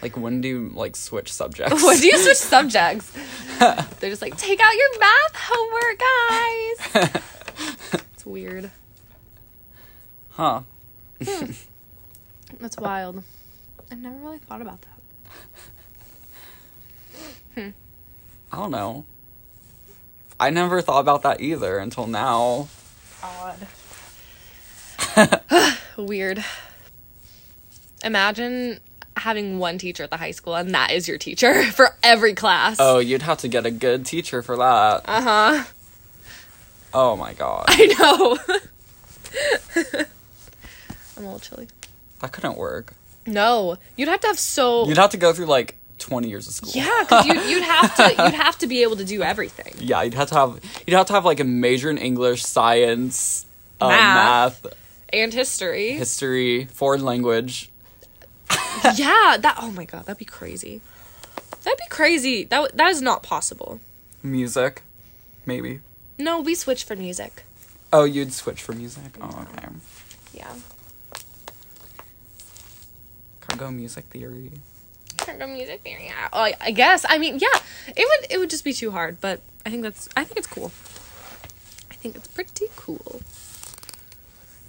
Like 0.02 0.17
when 0.17 0.41
do 0.41 0.48
you 0.48 0.71
like 0.74 0.95
switch 0.95 1.32
subjects? 1.32 1.84
When 1.84 2.00
do 2.00 2.08
you 2.08 2.17
switch 2.17 2.38
subjects? 2.56 3.12
They're 3.60 4.10
just 4.10 4.21
like, 4.21 4.36
take 4.38 4.60
out 4.60 4.74
your 4.74 5.00
math 5.00 5.36
homework, 5.36 6.00
guys. 7.10 7.21
It's 8.13 8.26
weird. 8.26 8.71
Huh. 10.36 10.62
That's 12.60 12.78
wild. 12.78 13.24
I've 13.89 14.00
never 14.00 14.17
really 14.17 14.39
thought 14.39 14.62
about 14.62 14.80
that. 14.82 14.89
Hmm. 17.56 17.69
I 18.52 18.58
don't 18.58 18.71
know. 18.71 19.06
I 20.38 20.50
never 20.50 20.82
thought 20.82 21.00
about 21.00 21.21
that 21.24 21.39
either 21.39 21.78
until 21.78 22.06
now. 22.08 22.67
Odd. 23.24 23.67
Weird. 25.98 26.43
Imagine 28.04 28.82
having 29.15 29.60
one 29.60 29.78
teacher 29.78 30.04
at 30.04 30.10
the 30.10 30.17
high 30.17 30.32
school 30.32 30.56
and 30.56 30.76
that 30.76 30.91
is 30.91 31.08
your 31.08 31.17
teacher 31.17 31.63
for 31.71 31.95
every 32.04 32.34
class. 32.34 32.76
Oh, 32.80 33.00
you'd 33.00 33.21
have 33.21 33.38
to 33.39 33.48
get 33.48 33.65
a 33.65 33.71
good 33.71 34.06
teacher 34.06 34.41
for 34.41 34.58
that. 34.58 35.02
Uh 35.06 35.21
huh. 35.21 35.63
Oh 36.93 37.15
my 37.15 37.34
god. 37.34 37.65
I 37.69 38.38
know. 39.93 40.04
I'm 41.17 41.23
a 41.23 41.28
little 41.28 41.39
chilly. 41.39 41.67
That 42.19 42.32
couldn't 42.32 42.58
work. 42.58 42.93
No, 43.25 43.78
you'd 43.95 44.08
have 44.10 44.19
to 44.21 44.28
have 44.28 44.39
so. 44.39 44.88
You'd 44.88 44.97
have 44.97 45.12
to 45.12 45.17
go 45.17 45.34
through 45.34 45.47
like 45.47 45.75
20 45.99 46.28
years 46.30 46.47
of 46.47 46.54
school. 46.54 46.71
yeah, 46.75 46.89
because 47.01 47.25
you, 47.25 47.34
you'd 47.41 47.63
have 47.63 47.95
to. 47.95 48.10
You'd 48.23 48.34
have 48.36 48.58
to 48.60 48.67
be 48.67 48.84
able 48.84 48.97
to 48.97 49.06
do 49.06 49.23
everything. 49.23 49.73
Yeah, 49.80 50.04
you'd 50.04 50.13
have 50.13 50.30
to 50.30 50.36
have 50.36 50.60
you'd 50.86 50.95
have 50.95 51.08
to 51.08 51.13
have 51.13 51.25
like 51.25 51.39
a 51.39 51.43
major 51.43 51.89
in 51.89 51.97
English, 51.97 52.43
science, 52.45 53.45
uh, 53.82 53.88
Math. 53.89 54.63
math, 54.63 54.73
And 55.12 55.34
history. 55.34 55.93
history, 55.93 56.65
foreign 56.65 57.04
language. 57.04 57.69
yeah, 58.95 59.38
that. 59.39 59.58
Oh 59.62 59.71
my 59.71 59.86
god, 59.86 60.06
that'd 60.06 60.17
be 60.17 60.25
crazy. 60.25 60.82
That'd 61.63 61.80
be 61.80 61.88
crazy. 61.89 62.43
That 62.43 62.78
that 62.78 62.91
is 62.91 63.01
not 63.01 63.23
possible. 63.23 63.80
Music, 64.21 64.84
maybe. 65.45 65.80
No, 66.19 66.41
we 66.41 66.54
switch 66.56 66.84
for 66.84 66.95
music. 66.95 67.43
Oh, 67.91 68.04
you'd 68.04 68.34
switch 68.34 68.62
for 68.62 68.73
music. 68.73 69.17
Oh, 69.21 69.47
okay. 69.58 69.67
Yeah. 70.34 70.54
Can't 73.56 73.70
go 73.70 73.72
music 73.72 74.04
theory. 74.10 74.52
Can't 75.15 75.39
go 75.39 75.48
music 75.48 75.82
theory. 75.82 76.12
Oh, 76.34 76.52
I 76.60 76.72
guess. 76.72 77.06
I 77.08 77.18
mean, 77.18 77.39
yeah. 77.39 77.60
It 77.88 78.06
would. 78.06 78.32
It 78.32 78.38
would 78.38 78.50
just 78.50 78.65
be 78.65 78.74
too 78.74 78.91
hard. 78.91 79.22
But 79.22 79.39
I 79.65 79.70
think 79.70 79.82
that's. 79.84 80.10
I 80.18 80.26
think 80.26 80.38
it's 80.38 80.48
cool. 80.48 80.74
I 81.89 81.96
think 81.96 82.18
it's 82.18 82.28
pretty 82.28 82.65
cool. 82.76 83.22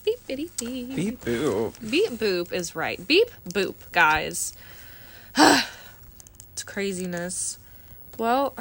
Beep 0.05 0.25
bitty 0.29 0.51
beep. 0.57 0.95
Beep 0.95 1.25
boo. 1.25 1.73
Beep 1.91 2.13
boop 2.13 2.53
is 2.53 2.77
right. 2.77 3.05
Beep 3.05 3.29
boop, 3.49 3.75
guys. 3.91 4.55
it's 5.37 6.63
craziness. 6.65 7.59
Well, 8.19 8.55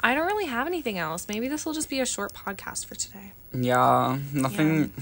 I 0.00 0.16
don't 0.16 0.26
really 0.26 0.46
have 0.46 0.66
anything 0.66 0.98
else. 0.98 1.28
Maybe 1.28 1.46
this 1.46 1.64
will 1.64 1.72
just 1.72 1.88
be 1.88 2.00
a 2.00 2.06
short 2.06 2.32
podcast 2.32 2.86
for 2.86 2.96
today. 2.96 3.30
Yeah, 3.54 4.18
nothing 4.32 4.92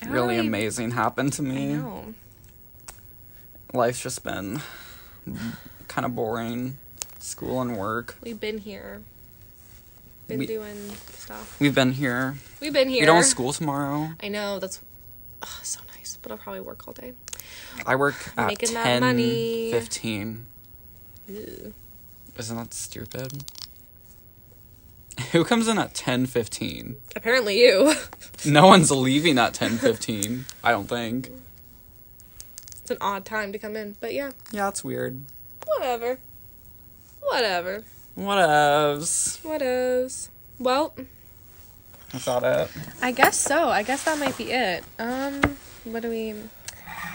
I 0.00 0.04
don't 0.04 0.14
really 0.14 0.38
amazing 0.38 0.92
happened 0.92 1.32
to 1.34 1.42
I 1.42 1.46
me. 1.46 2.14
Life's 3.72 4.00
just 4.02 4.22
been 4.24 4.60
kind 5.88 6.04
of 6.04 6.14
boring. 6.14 6.78
School 7.18 7.60
and 7.60 7.76
work. 7.76 8.16
We've 8.22 8.38
been 8.40 8.58
here. 8.58 9.02
Been 10.28 10.38
We- 10.40 10.46
doing 10.46 10.92
stuff. 11.12 11.56
We've 11.60 11.74
been 11.74 11.92
here. 11.92 12.36
We've 12.60 12.72
been 12.72 12.88
here. 12.88 13.00
We 13.02 13.06
don't 13.06 13.16
have 13.16 13.24
school 13.26 13.52
tomorrow. 13.52 14.10
I 14.22 14.28
know 14.28 14.58
that's 14.58 14.80
ugh, 15.42 15.48
so 15.62 15.80
nice, 15.96 16.18
but 16.22 16.30
I'll 16.32 16.38
probably 16.38 16.60
work 16.60 16.86
all 16.86 16.94
day. 16.94 17.14
I 17.84 17.96
work 17.96 18.14
at 18.36 18.46
Making 18.46 18.74
that 18.74 19.00
money. 19.00 19.70
15. 19.72 20.46
Ew. 21.28 21.74
Isn't 22.38 22.56
that 22.56 22.72
stupid? 22.74 23.44
Who 25.32 25.44
comes 25.44 25.66
in 25.66 25.78
at 25.78 25.94
10, 25.94 26.26
15? 26.26 26.96
Apparently, 27.16 27.58
you. 27.60 27.94
No 28.44 28.66
one's 28.66 28.90
leaving 28.92 29.38
at 29.38 29.54
10, 29.54 29.78
15. 29.78 30.44
I 30.62 30.70
don't 30.70 30.86
think. 30.88 31.30
It's 32.86 32.92
an 32.92 32.98
odd 33.00 33.24
time 33.24 33.50
to 33.52 33.58
come 33.58 33.74
in, 33.74 33.96
but 33.98 34.14
yeah, 34.14 34.30
Yeah, 34.52 34.68
it's 34.68 34.84
weird. 34.84 35.20
whatever. 35.66 36.20
Whatever. 37.20 37.82
Whatevs. 38.16 39.44
What 39.44 39.60
is? 39.60 40.30
Well, 40.60 40.94
Is 42.14 42.24
that 42.26 42.44
it? 42.44 42.70
I 43.02 43.10
guess 43.10 43.36
so. 43.36 43.68
I 43.70 43.82
guess 43.82 44.04
that 44.04 44.20
might 44.20 44.38
be 44.38 44.52
it. 44.52 44.84
Um, 45.00 45.56
what 45.82 46.02
do 46.02 46.10
we? 46.10 46.34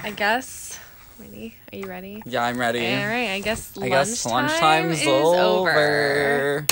I 0.03 0.11
guess. 0.11 0.77
Ready? 1.17 1.55
Are 1.71 1.77
you 1.77 1.87
ready? 1.87 2.21
Yeah, 2.25 2.43
I'm 2.43 2.57
ready. 2.57 2.85
All 2.85 3.07
right. 3.07 3.29
I 3.29 3.39
guess 3.39 3.71
I 3.77 3.87
guess 3.87 4.25
lunchtime 4.25 4.89
lunchtime's 4.89 5.01
is 5.01 5.07
over. 5.07 5.71
over. 5.71 6.65